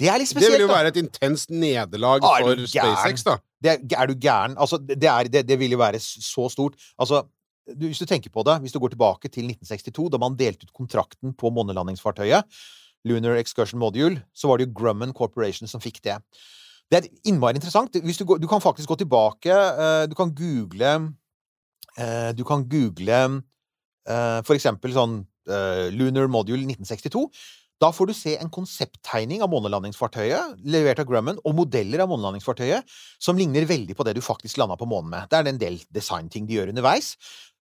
[0.00, 0.56] Det er litt spesielt.
[0.56, 2.64] det vil jo være et intenst nederlag for?
[2.66, 3.36] SpaceX, da.
[3.62, 4.56] Det er, er du gæren?
[4.58, 6.74] Altså, det, det er, det, det vil jo være så stort.
[6.98, 7.22] Altså,
[7.66, 10.66] du, hvis du tenker på det, hvis du går tilbake til 1962, da man delte
[10.66, 12.48] ut kontrakten på månelandingsfartøyet,
[13.08, 16.18] Lunar Excursion Module, så var det jo Grumman Corporation som fikk det.
[16.92, 17.94] Det er innmari interessant.
[17.94, 20.90] Du, du kan faktisk gå tilbake eh, Du kan google
[21.96, 23.20] eh, Du kan google
[24.04, 27.24] eh, for eksempel sånn Lunar Module 1962.
[27.82, 32.92] Da får du se en konsepttegning av månelandingsfartøyet, levert av Grumman, og modeller av månelandingsfartøyet
[33.18, 35.26] som ligner veldig på det du faktisk landa på månen med.
[35.32, 37.16] Det er en del designting de gjør underveis.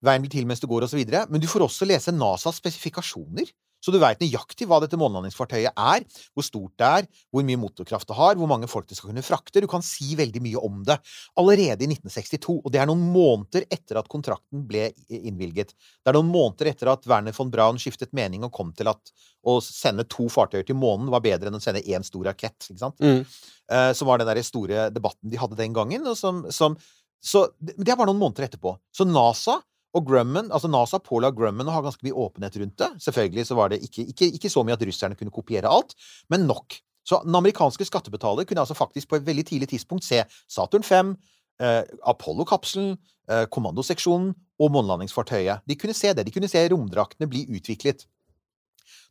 [0.05, 1.26] Veien blir til mens du går, videre.
[1.30, 3.53] Men du får også lese NASAs spesifikasjoner.
[3.86, 8.09] Så du veit nøyaktig hva dette månelandingsfartøyet er, hvor stort det er, hvor mye motorkraft
[8.09, 9.62] det har, hvor mange folk det skal kunne frakte.
[9.62, 10.97] Du kan si veldig mye om det
[11.38, 15.76] allerede i 1962, og det er noen måneder etter at kontrakten ble innvilget.
[15.76, 19.14] Det er noen måneder etter at Werner von Braun skiftet mening og kom til at
[19.47, 22.59] å sende to fartøyer til månen var bedre enn å sende én stor rakett.
[22.66, 22.99] ikke sant?
[22.99, 23.22] Mm.
[23.70, 26.11] Eh, som var den der store debatten de hadde den gangen.
[26.11, 26.74] Og som, som,
[27.22, 28.74] så det er bare noen måneder etterpå.
[28.90, 29.61] Så NASA
[29.97, 32.90] og Grumman, altså NASA påla Grumman å ha ganske mye åpenhet rundt det.
[33.07, 35.97] Selvfølgelig så var det ikke, ikke, ikke så mye at russerne kunne kopiere alt,
[36.32, 36.78] men nok.
[37.07, 41.14] Så den amerikanske skattebetaler kunne altså faktisk på et veldig tidlig tidspunkt se Saturn 5,
[41.62, 41.82] eh,
[42.12, 42.97] Apollo-kapselen,
[43.30, 45.62] eh, kommandoseksjonen og månelandingsfartøyet.
[45.68, 46.26] De kunne se det.
[46.26, 48.05] De kunne se romdraktene bli utviklet.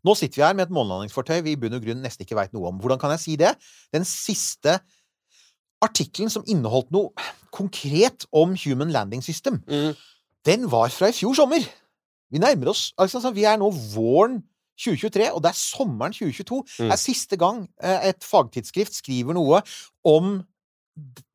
[0.05, 2.53] Nå sitter vi her med et månelandingsfartøy vi i bunn og grunn nesten ikke veit
[2.53, 2.81] noe om.
[2.83, 3.55] Hvordan kan jeg si det?
[3.95, 4.79] Den siste
[5.85, 7.11] artikkelen som inneholdt noe
[7.55, 9.61] konkret om Human Landing System,
[10.45, 11.63] den var fra i fjor sommer.
[12.31, 14.41] Vi nærmer oss altså, Vi er nå våren
[14.75, 16.63] 2023, og det er sommeren 2022.
[16.83, 19.61] Det er siste gang eh, et fagtidsskrift skriver noe
[20.03, 20.41] om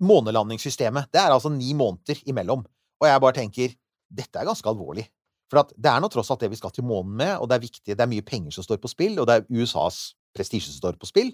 [0.00, 1.08] månelandingssystemet.
[1.12, 2.66] Det er altså ni måneder imellom.
[3.00, 3.72] Og jeg bare tenker
[4.11, 5.06] dette er ganske alvorlig.
[5.50, 7.56] For at det er nå tross alt det vi skal til månen med, og det
[7.56, 7.94] er viktig.
[7.96, 11.00] Det er mye penger som står på spill, og det er USAs prestisje som står
[11.00, 11.32] på spill.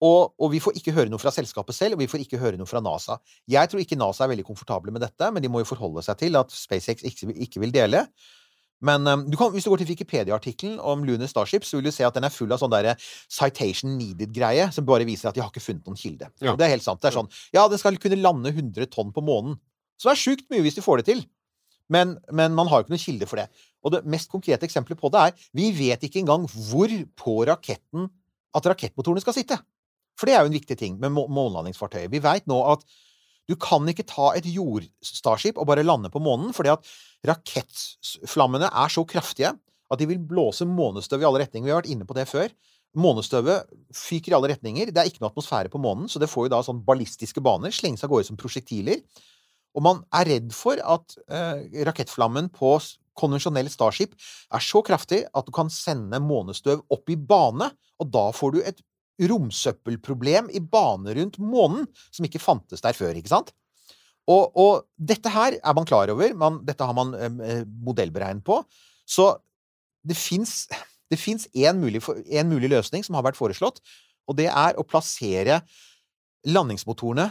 [0.00, 2.56] Og, og, vi får ikke høre noe fra selskapet selv, og vi får ikke høre
[2.56, 3.18] noe fra NASA.
[3.50, 6.16] Jeg tror ikke NASA er veldig komfortable med dette, men de må jo forholde seg
[6.22, 8.06] til at SpaceX ikke, ikke vil dele.
[8.80, 11.92] Men um, du kan, hvis du går til Wikipedia-artikkelen om Lunar Starship, så vil du
[11.92, 12.94] se at den er full av sånn derre
[13.28, 16.30] citation needed-greie, som bare viser at de har ikke funnet noen kilde.
[16.40, 16.54] Ja.
[16.54, 17.02] Og det er helt sant.
[17.02, 19.58] Det er sånn Ja, den skal kunne lande 100 tonn på månen.
[20.00, 21.26] Så det er sjukt mye hvis de får det til.
[21.92, 23.50] Men, men man har jo ikke noen kilde for det.
[23.84, 28.08] Og det mest konkrete eksempelet på det er vi vet ikke engang hvor på raketten
[28.56, 29.60] at rakettmotorene skal sitte.
[30.18, 32.10] For det er jo en viktig ting med må månelandingsfartøyet.
[32.12, 32.84] Vi veit nå at
[33.50, 36.86] du kan ikke ta et jord-Starship og bare lande på månen, fordi at
[37.26, 39.54] rakettflammene er så kraftige
[39.90, 41.66] at de vil blåse månestøv i alle retninger.
[41.66, 42.52] Vi har vært inne på det før.
[43.00, 44.92] Månestøvet fyker i alle retninger.
[44.94, 47.74] Det er ikke noe atmosfære på månen, så det får jo da sånn ballistiske baner,
[47.74, 49.02] slenges av gårde som prosjektiler.
[49.74, 52.76] Og man er redd for at eh, rakettflammen på
[53.18, 54.14] konvensjonell Starship
[54.54, 58.62] er så kraftig at du kan sende månestøv opp i bane, og da får du
[58.62, 58.82] et
[59.28, 63.52] romsøppelproblem i bane rundt månen som ikke fantes der før, ikke sant?
[64.30, 66.34] Og, og dette her er man klar over.
[66.38, 68.60] Man, dette har man eh, modellberegnet på.
[69.08, 69.32] Så
[70.06, 70.68] det fins
[71.56, 73.80] én mulig, en mulig løsning som har vært foreslått,
[74.30, 75.60] og det er å plassere
[76.46, 77.26] landingsmotorene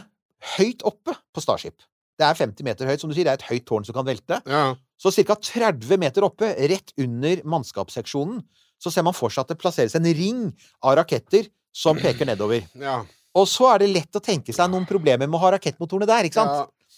[0.56, 1.80] høyt oppe på Starship.
[2.20, 3.24] Det er 50 meter høyt, som du sier.
[3.24, 4.42] Det er et høyt tårn som kan velte.
[4.44, 4.74] Ja.
[5.00, 5.36] Så ca.
[5.40, 8.42] 30 meter oppe, rett under mannskapsseksjonen,
[8.80, 10.44] så ser man for seg at det plasseres en ring
[10.84, 12.66] av raketter som peker nedover.
[12.90, 13.00] Ja.
[13.38, 16.26] Og så er det lett å tenke seg noen problemer med å ha rakettmotorene der,
[16.26, 16.50] ikke sant?
[16.50, 16.96] Ja.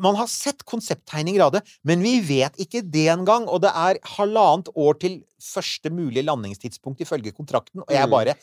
[0.00, 3.48] Man har sett konsepttegninger av det, men vi vet ikke det engang.
[3.50, 8.10] Og det er halvannet år til første mulige landingstidspunkt ifølge kontrakten, og jeg Mm.
[8.14, 8.36] bare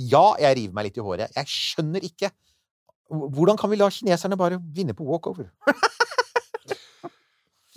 [0.00, 1.30] Ja, jeg river meg litt i håret.
[1.36, 2.30] Jeg skjønner ikke.
[3.10, 5.50] Hvordan kan vi la kineserne bare vinne på walkover?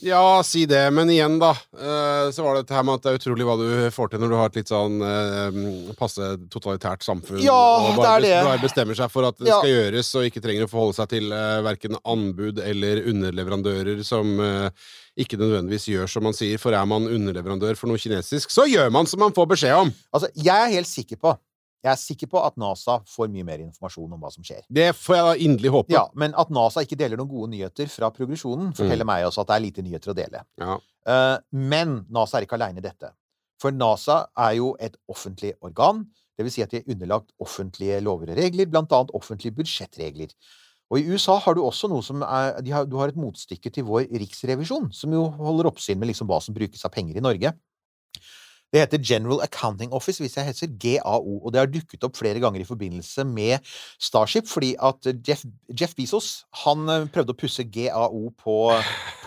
[0.03, 1.51] Ja, si det, men igjen, da.
[1.79, 4.19] eh, Så var det dette her med at det er utrolig hva du får til
[4.19, 7.39] når du har et litt sånn eh, passe totalitært samfunn.
[7.43, 8.41] Ja, og det bare, er det.
[8.49, 9.61] bare bestemmer seg for at det Ja.
[9.61, 14.35] skal gjøres, og ikke trenger å forholde seg til uh, verken anbud eller underleverandører som
[14.43, 14.69] eh,
[15.23, 16.59] ikke nødvendigvis gjør som man sier.
[16.59, 19.93] For er man underleverandør for noe kinesisk, så gjør man som man får beskjed om!
[20.11, 21.37] Altså, jeg er helt sikker på
[21.83, 24.61] Jeg er sikker på at NASA får mye mer informasjon om hva som skjer.
[24.71, 25.91] Det får jeg da inderlig håpe.
[25.91, 29.51] Ja, Men at NASA ikke deler noen gode nyheter fra progresjonen, forteller meg også at
[29.51, 30.43] det er lite nyheter å dele.
[30.63, 30.77] Ja.
[31.03, 33.11] Uh, men NASA er ikke aleine i dette.
[33.59, 36.05] For NASA er jo et offentlig organ.
[36.37, 40.31] Det vil si at de er underlagt offentlige lover og regler, blant annet offentlige budsjettregler.
[40.93, 43.71] Og i USA har du også noe som er de har, Du har et motstykke
[43.73, 47.23] til vår riksrevisjon, som jo holder oppsyn med liksom hva som brukes av penger i
[47.23, 47.53] Norge.
[48.73, 52.41] Det heter General Accounting Office, hvis jeg heter GAO, og det har dukket opp flere
[52.41, 53.61] ganger i forbindelse med
[54.01, 55.43] Starship, fordi at Jeff,
[55.81, 56.31] Jeff Bezos
[56.63, 58.57] han eh, prøvde å pusse GAO på,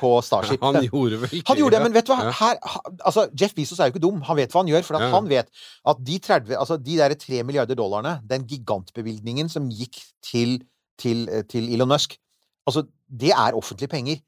[0.01, 0.59] på Starship.
[0.67, 2.35] Han gjorde vel ikke Han gjorde det, men vet du hva?
[2.41, 2.59] Her,
[3.07, 4.19] altså, Jeff Bezos er jo ikke dum.
[4.27, 4.83] Han vet hva han gjør.
[4.87, 5.15] For at Ja.
[5.15, 5.51] han vet
[5.93, 10.59] at de 30, altså de der 3 milliarder dollarene, den gigantbevilgningen som gikk til,
[10.99, 12.19] til, eh, til Elon Musk,
[12.67, 14.19] altså det er offentlige penger.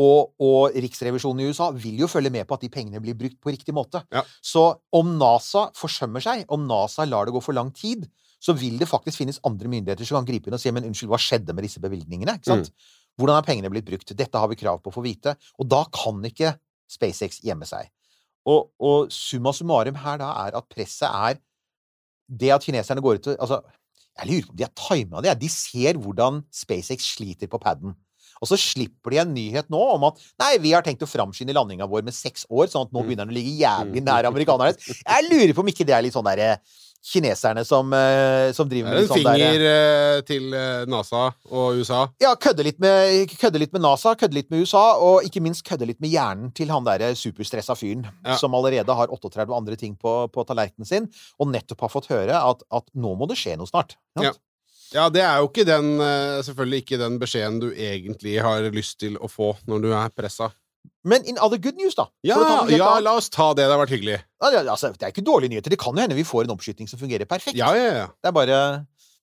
[0.00, 3.38] Og, og Riksrevisjonen i USA vil jo følge med på at de pengene blir brukt
[3.42, 4.02] på riktig måte.
[4.14, 4.24] Ja.
[4.42, 8.08] Så om NASA forsømmer seg, om NASA lar det gå for lang tid,
[8.42, 11.12] så vil det faktisk finnes andre myndigheter som kan gripe inn og si men unnskyld,
[11.12, 12.36] hva skjedde med disse bevilgningene?
[12.40, 12.72] Ikke sant?
[13.14, 14.10] Hvordan er pengene blitt brukt?
[14.18, 15.36] Dette har vi krav på å få vite.
[15.62, 16.56] Og da kan ikke
[16.90, 17.88] SpaceX gjemme seg.
[18.50, 21.38] Og, og summa summarum her da er at presset er
[22.28, 23.60] det at kineserne går ut og altså,
[24.14, 25.36] Jeg lurer på om de har tima det.
[25.40, 27.96] De ser hvordan SpaceX sliter på paden.
[28.44, 31.56] Og så slipper de en nyhet nå om at nei, vi har tenkt å framskynde
[31.56, 34.76] landinga vår med seks år, sånn at nå begynner den å ligge jævlig nær amerikanerne.
[35.00, 36.58] Jeg lurer på om ikke det er litt sånn derre
[37.04, 41.26] kineserne som, eh, som driver med er der en sånn finger eh, til eh, NASA
[41.52, 41.98] og USA.
[42.22, 45.66] ja, kødde litt, med, kødde litt med NASA, kødde litt med USA, og ikke minst
[45.68, 48.38] kødde litt med hjernen til han derre superstressa fyren Ja.
[48.40, 52.40] som allerede har 38 andre ting på, på tallerkenen sin, og nettopp har fått høre
[52.40, 53.98] at, at nå må det skje noe snart.
[54.16, 54.32] Ja.
[54.94, 59.00] Ja, det er jo ikke den eh, Selvfølgelig ikke den beskjeden du egentlig har lyst
[59.02, 60.52] til å få når du er pressa.
[61.04, 62.06] Men in other good news, da.
[62.24, 62.38] Ja,
[62.70, 63.64] ja, la oss ta det.
[63.66, 64.18] Det har vært hyggelig.
[64.40, 65.72] Det- altså, det er ikke dårlige nyheter.
[65.72, 67.56] Det kan jo hende vi får en oppskyting som fungerer perfekt.
[67.58, 68.06] Ja, ja, ja.
[68.22, 68.58] Det er bare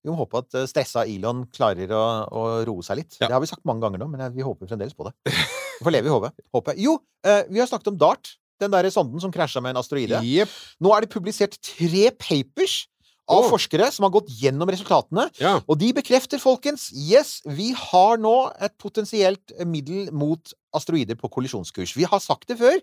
[0.04, 2.04] Vi må håpe at eh, stressa Elon klarer å,
[2.34, 3.18] å roe seg litt.
[3.20, 3.28] Ja.
[3.30, 5.14] Det har vi sagt mange ganger nå, men vi håper fremdeles på det.
[5.30, 6.34] Vi får leve i håpet.
[6.58, 6.80] håpet.
[6.82, 6.96] Jo,
[7.26, 8.36] eh, vi har snakket om DART.
[8.62, 10.20] Den der sonden som krasja med en asteroide.
[10.22, 10.50] Yep.
[10.86, 12.84] Nå er det publisert tre papers
[13.32, 13.50] av oh.
[13.54, 15.30] forskere som har gått gjennom resultatene.
[15.42, 15.56] Ja.
[15.66, 21.96] Og de bekrefter, folkens, yes, vi har nå et potensielt middel mot asteroider på kollisjonskurs.
[21.98, 22.78] Vi har sagt det før,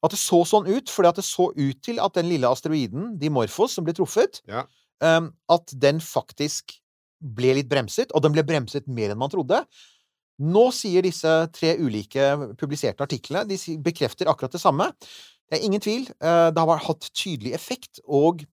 [0.00, 3.16] at det så sånn ut, fordi at det så ut til at den lille asteroiden,
[3.20, 4.64] Dimorphos, som ble truffet, Ja.
[5.04, 6.78] um, at den faktisk
[7.20, 9.60] ble litt bremset, og den ble bremset mer enn man trodde.
[10.40, 14.86] Nå sier disse tre ulike publiserte artiklene De bekrefter akkurat det samme.
[15.50, 16.06] Det er ingen tvil.
[16.22, 18.46] eh, Det har hatt tydelig effekt, og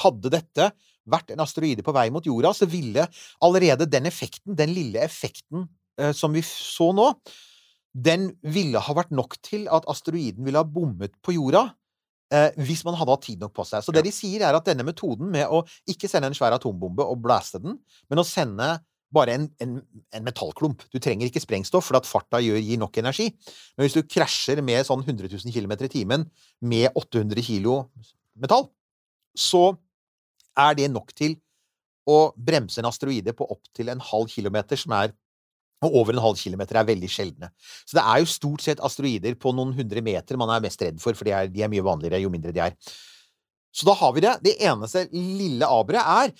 [0.00, 0.70] hadde dette
[1.10, 3.06] vært en asteroide på vei mot jorda, så ville
[3.42, 5.66] allerede den effekten, den lille effekten
[5.98, 7.08] eh, som vi så nå,
[7.92, 11.66] den ville ha vært nok til at asteroiden ville ha bommet på jorda.
[12.32, 13.84] Eh, hvis man hadde hatt tid nok på seg.
[13.84, 17.04] Så det de sier, er at denne metoden med å ikke sende en svær atombombe
[17.04, 17.76] og blaste den,
[18.08, 18.78] men å sende
[19.12, 19.74] bare en, en,
[20.16, 20.86] en metallklump.
[20.88, 23.28] Du trenger ikke sprengstoff, for at farta gjør, gir nok energi.
[23.76, 26.24] Men hvis du krasjer med sånn 100 000 km i timen
[26.64, 27.82] med 800 kilo
[28.40, 28.70] metall,
[29.38, 29.72] så
[30.58, 31.38] er det nok til
[32.08, 35.14] å bremse en asteroide på opptil en halv kilometer, som er
[35.82, 37.48] og over en halv kilometer er veldig sjeldne.
[37.82, 41.00] Så det er jo stort sett asteroider på noen hundre meter man er mest redd
[41.02, 42.76] for, for de er, de er mye vanligere jo mindre de er.
[43.74, 44.36] Så da har vi det.
[44.44, 46.34] Det eneste lille aberet er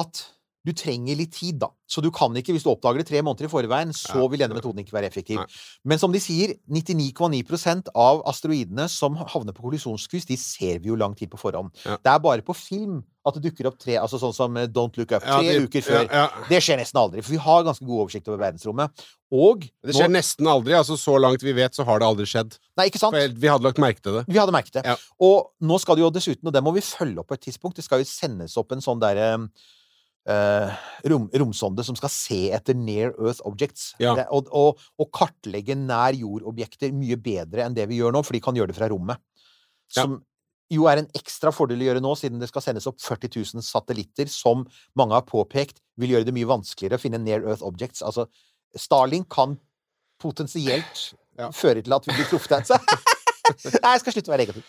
[0.00, 0.24] at
[0.64, 1.68] du trenger litt tid, da.
[1.88, 4.26] Så du kan ikke, hvis du oppdager det tre måneder i forveien, så Ja.
[4.28, 5.40] vil denne metoden ikke være effektiv.
[5.84, 10.96] Men som de sier, 99,9% av asteroidene som havner på kollisjonskryss, de ser vi jo
[11.00, 11.70] lang tid på forhånd.
[11.84, 11.96] Ja.
[11.96, 14.96] Det er bare på film at det dukker opp tre, altså sånn som eh, Don't
[14.96, 16.04] Look Up, Ja, tre de- uker før.
[16.08, 16.44] Ja, ja.
[16.48, 18.90] Det skjer nesten aldri, for vi har ganske god oversikt over verdensrommet.
[19.32, 20.72] Og Det skjer nå- nesten aldri.
[20.74, 22.58] altså Så langt vi vet, så har det aldri skjedd.
[22.78, 23.14] Nei, ikke sant?
[23.14, 24.26] For vi hadde lagt merke til det.
[24.26, 24.84] Vi hadde merket det.
[24.86, 24.96] Ja.
[25.20, 27.76] Og nå skal det jo dessuten, og det må vi følge opp på et tidspunkt,
[27.76, 29.48] det skal jo sendes opp en sånn derre
[30.30, 30.78] eh,
[31.10, 33.90] rom, romsonde som skal se etter near earth objects.
[34.02, 34.14] Ja.
[34.18, 38.36] Det, og, og, og kartlegge nær jord-objekter mye bedre enn det vi gjør nå, for
[38.36, 39.20] de kan gjøre det fra rommet.
[39.96, 40.04] Ja.
[40.04, 40.20] Som
[40.70, 43.64] jo er en ekstra fordel å gjøre nå, siden det skal sendes opp 40 000
[43.66, 44.62] satellitter, som
[44.98, 48.04] mange har påpekt vil gjøre det mye vanskeligere å finne near earth objects.
[48.06, 48.28] Altså,
[48.78, 49.56] Starling kan
[50.22, 51.08] potensielt
[51.40, 51.48] Ja.
[51.50, 52.70] føre til at vi blir truffet.
[53.82, 54.64] Nei, jeg skal slutte å være negativ.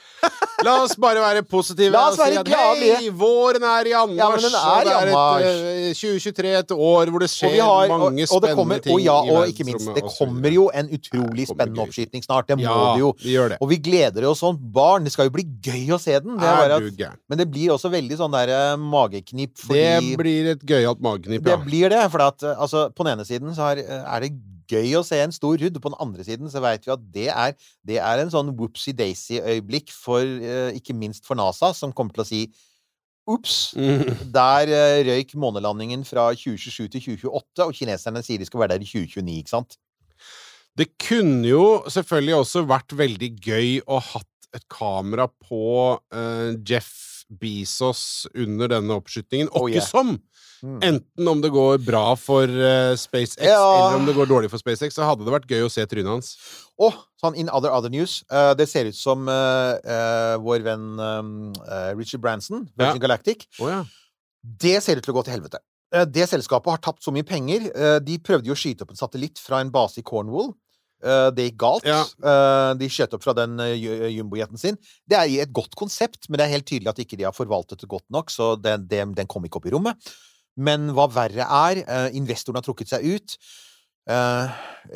[0.66, 2.90] La oss bare være positive La oss og være glade.
[2.98, 5.62] hei, våren er i anmarsj, Ja, men den er og det i er et, anmarsj.
[5.72, 8.94] eh, 2023 et år hvor det skjer har, og, mange og det spennende kommer, ting
[8.96, 12.48] og ja, og ikke minst, det og kommer jo en utrolig Ja, spennende oppskyting snart.
[12.52, 13.12] Det må Ja, det jo.
[13.24, 13.58] vi gjør det.
[13.62, 15.04] Og vi gleder oss som barn.
[15.04, 16.38] Det skal jo bli gøy å se den.
[16.38, 20.18] Det er Er at, men det blir også veldig sånn der eh, mageknip fordi Det
[20.22, 22.06] blir et gøyalt mageknip, Det blir det.
[22.12, 24.32] For at, eh, altså, på den ene siden så er, er det
[24.72, 27.28] gøy å se en stor rudd, på den andre siden så veit vi at det
[27.30, 27.56] er,
[27.88, 32.30] det er en sånn whoopsie-daisy-øyeblikk for eh, ikke minst for NASA, som kommer til å
[32.32, 32.44] si
[33.30, 33.76] Ops!
[33.78, 34.08] Mm.
[34.34, 38.86] Der eh, røyk månelandingen fra 2027 til 2028, og kineserne sier de skal være der
[38.86, 39.78] i 2029, ikke sant?
[40.78, 45.64] Det kunne jo selvfølgelig også vært veldig gøy å hatt et kamera på
[45.96, 49.88] uh, Jeff Bezos under denne oppskytingen, Oh, åkke yeah.
[49.88, 50.18] som!
[50.62, 50.78] Mm.
[50.86, 53.58] Enten om det går bra for uh, SpaceX, Ja.
[53.88, 56.12] eller om det går dårlig for SpaceX, så hadde det vært gøy å se trynet
[56.12, 56.36] hans.
[56.78, 61.92] Og sånn in other other news, uh, det ser ut som uh, vår venn eh,
[61.98, 63.06] Richard Branson, Virgin Ja.
[63.08, 63.82] Galactic, oh, ja.
[64.44, 65.64] det ser ut til å gå til helvete.
[66.08, 67.66] Det selskapet har tapt så mye penger.
[68.00, 70.54] De prøvde jo å skyte opp en satellitt fra en base i Cornwall.
[71.04, 71.88] Eh, Det gikk galt.
[71.88, 72.02] Ja.
[72.04, 73.72] Eh, De skjøt opp fra den uh,
[74.12, 74.78] jumbojeten sin.
[75.10, 77.82] Det er et godt konsept, men det er helt tydelig at ikke de har forvaltet
[77.82, 80.14] det godt nok, så den, den, den kom ikke opp i rommet.
[80.60, 83.38] Men hva verre er, eh, investoren har trukket seg ut.
[84.10, 84.50] Uh,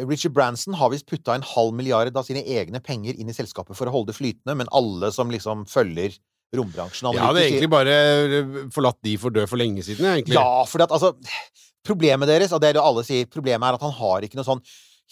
[0.09, 3.77] Richard Branson har visst putta en halv milliard av sine egne penger inn i selskapet
[3.77, 6.17] for å holde det flytende, men alle som liksom følger
[6.55, 10.37] rombransjen Jeg hadde egentlig bare eh, forlatt de for død for lenge siden, egentlig.
[10.37, 11.13] ja, for at, altså,
[11.85, 14.47] problemet deres, og det er det alle sier, problemet er at han har ikke noe
[14.47, 14.63] sånn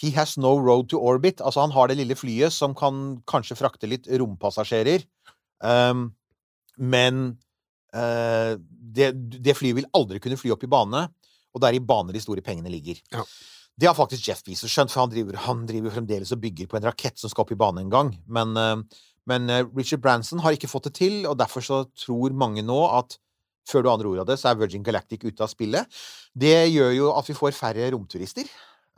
[0.02, 1.42] He has no road to orbit.
[1.42, 5.06] Altså, han har det lille flyet som kan kanskje frakte litt rompassasjerer.
[5.64, 6.08] Um,
[6.82, 7.24] men
[7.94, 11.06] uh, det, det flyet vil aldri kunne fly opp i bane,
[11.54, 13.00] og det er i bane de store pengene ligger.
[13.14, 13.26] Ja.
[13.80, 16.78] Det har faktisk Jeff Bezos skjønt, for han driver, han driver fremdeles og bygger på
[16.78, 18.12] en rakett som skal opp i bane en gang.
[18.30, 22.36] Men, eh, men eh, Richard Branson har ikke fått det til, og derfor så tror
[22.38, 23.18] mange nå at
[23.70, 26.02] før du aner ordet av det, så er Virgin Galactic ute av spillet.
[26.36, 28.50] Det gjør jo at vi får færre romturister.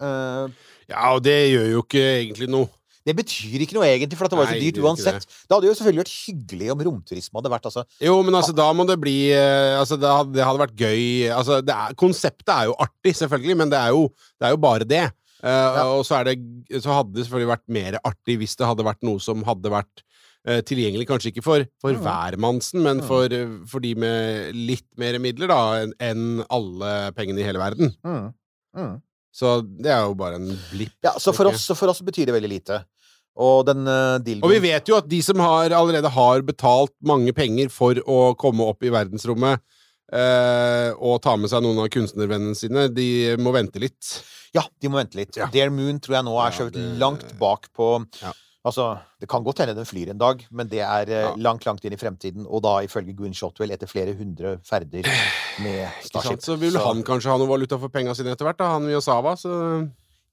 [0.02, 0.48] Eh,
[0.90, 2.68] Ja, og det gjør jo ikke egentlig noe.
[3.06, 5.26] det betyr ikke noe egentlig, for at det var jo så dyrt uansett.
[5.26, 5.54] Det.
[5.56, 8.86] hadde jo selvfølgelig vært hyggelig om romturisme hadde vært altså Jo, men altså, da må
[8.90, 12.66] det bli eh, Altså, det hadde, det hadde vært gøy Altså, det er, konseptet er
[12.72, 14.08] jo artig, selvfølgelig, men det er jo,
[14.42, 15.04] det er jo bare det.
[15.46, 18.86] Eh, Og så, er det, så hadde det selvfølgelig vært mer artig hvis det hadde
[18.90, 20.02] vært noe som hadde vært
[20.50, 22.02] uh, tilgjengelig, kanskje ikke for, for Mm.
[22.06, 27.46] hvermannsen, men for, eh, for de med litt mer midler, da, enn alle pengene i
[27.46, 27.94] hele verden.
[28.06, 28.28] mm,
[28.78, 28.96] mm.
[29.36, 30.94] Så det er jo bare en blipp.
[31.04, 32.84] Ja, så for, oss, så for oss betyr det veldig lite.
[33.36, 37.34] Og den uh, Og vi vet jo at de som har, allerede har betalt mange
[37.36, 39.60] penger for å komme opp i verdensrommet
[40.16, 44.14] uh, og ta med seg noen av kunstnervennene sine, de må vente litt.
[44.56, 45.36] Ja, de må vente litt.
[45.36, 45.50] Ja.
[45.52, 48.32] Dare Moon tror jeg nå er Ja, skjøvet det- langt bak på Ja.
[48.66, 48.86] Altså,
[49.22, 51.34] det kan godt hende den flyr en dag, men det er eh, Ja.
[51.38, 52.48] langt, langt inn i fremtiden.
[52.50, 55.06] Og da ifølge Gwyn Shotwell etter flere hundre ferder
[55.62, 56.42] med Ikke Starship.
[56.42, 59.36] Så vil han kanskje ha noe valuta for penga sine etter hvert, da, han Miyazawa.
[59.38, 59.54] Så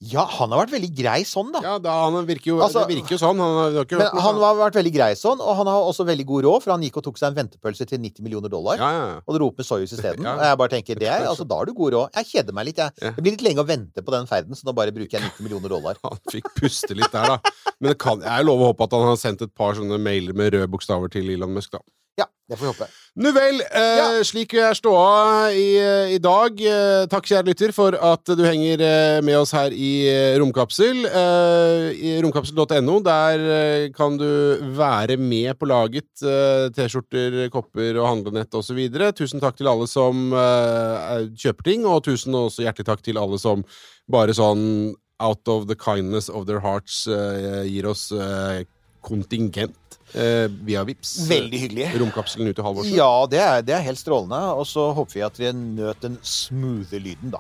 [0.02, 1.60] Ja, han har vært veldig grei sånn, da.
[1.62, 3.38] ja, da, han virker jo, Altså, det virker jo sånn.
[3.38, 6.26] Han har, Men noe han har vært veldig grei sånn, og han har også veldig
[6.26, 8.82] god råd, for han gikk og tok seg en ventepølse til 90 millioner dollar.
[8.82, 9.20] ja, ja.
[9.22, 10.24] Og dro opp med Soyuz isteden.
[10.32, 10.34] Ja.
[10.34, 12.18] Og jeg bare tenker, det er, altså, da har du god råd.
[12.18, 12.90] Jeg kjeder meg litt, jeg.
[12.98, 15.46] Det blir litt lenge å vente på den ferden, så nå bare bruker jeg 90
[15.46, 15.98] millioner dollar.
[16.08, 17.52] Han fikk puste litt der, da.
[17.78, 20.34] Men det kan, jeg lover å håpe at han har sendt et par sånne mailer
[20.38, 21.82] med røde bokstaver til Elon Musk, da.
[22.20, 22.86] Ja, det får vi håpe.
[23.16, 24.24] Nu vel, eh, Ja.
[24.24, 25.78] slik er ståa i,
[26.14, 26.60] i dag.
[26.60, 31.06] Eh, takk, kjære lytter, for at du henger eh, med oss her i eh, Romkapsel.
[31.08, 34.28] Eh, I romkapsel.no, der eh, kan du
[34.76, 36.08] være med på laget.
[36.20, 38.80] Eh, T-skjorter, kopper og handlenett osv.
[39.16, 43.40] Tusen takk til alle som eh, kjøper ting, og tusen også hjertelig takk til alle
[43.40, 43.64] som
[44.12, 48.64] bare sånn out of the kindness of their hearts eh, gir oss eh,
[49.06, 49.76] kontingent
[50.14, 51.88] eh, via Vips Veldig hyggelig.
[52.00, 52.96] Romkapselen ut til Halvorsen.
[52.96, 54.40] Ja, det er, det er helt strålende.
[54.58, 57.38] Og så håper vi at vi nøt den smoothe lyden, da.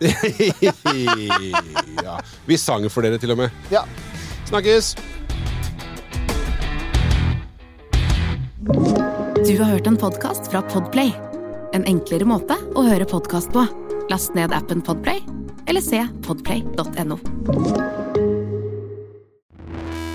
[2.06, 2.18] ja.
[2.48, 3.62] Vi sang for dere, til og med.
[3.72, 3.84] Ja.
[4.50, 4.94] Snakkes!
[9.42, 11.12] Du har hørt en podkast fra Podplay.
[11.74, 13.64] En enklere måte å høre podkast på.
[14.12, 15.24] Last ned appen Podplay,
[15.66, 17.18] eller se podplay.no.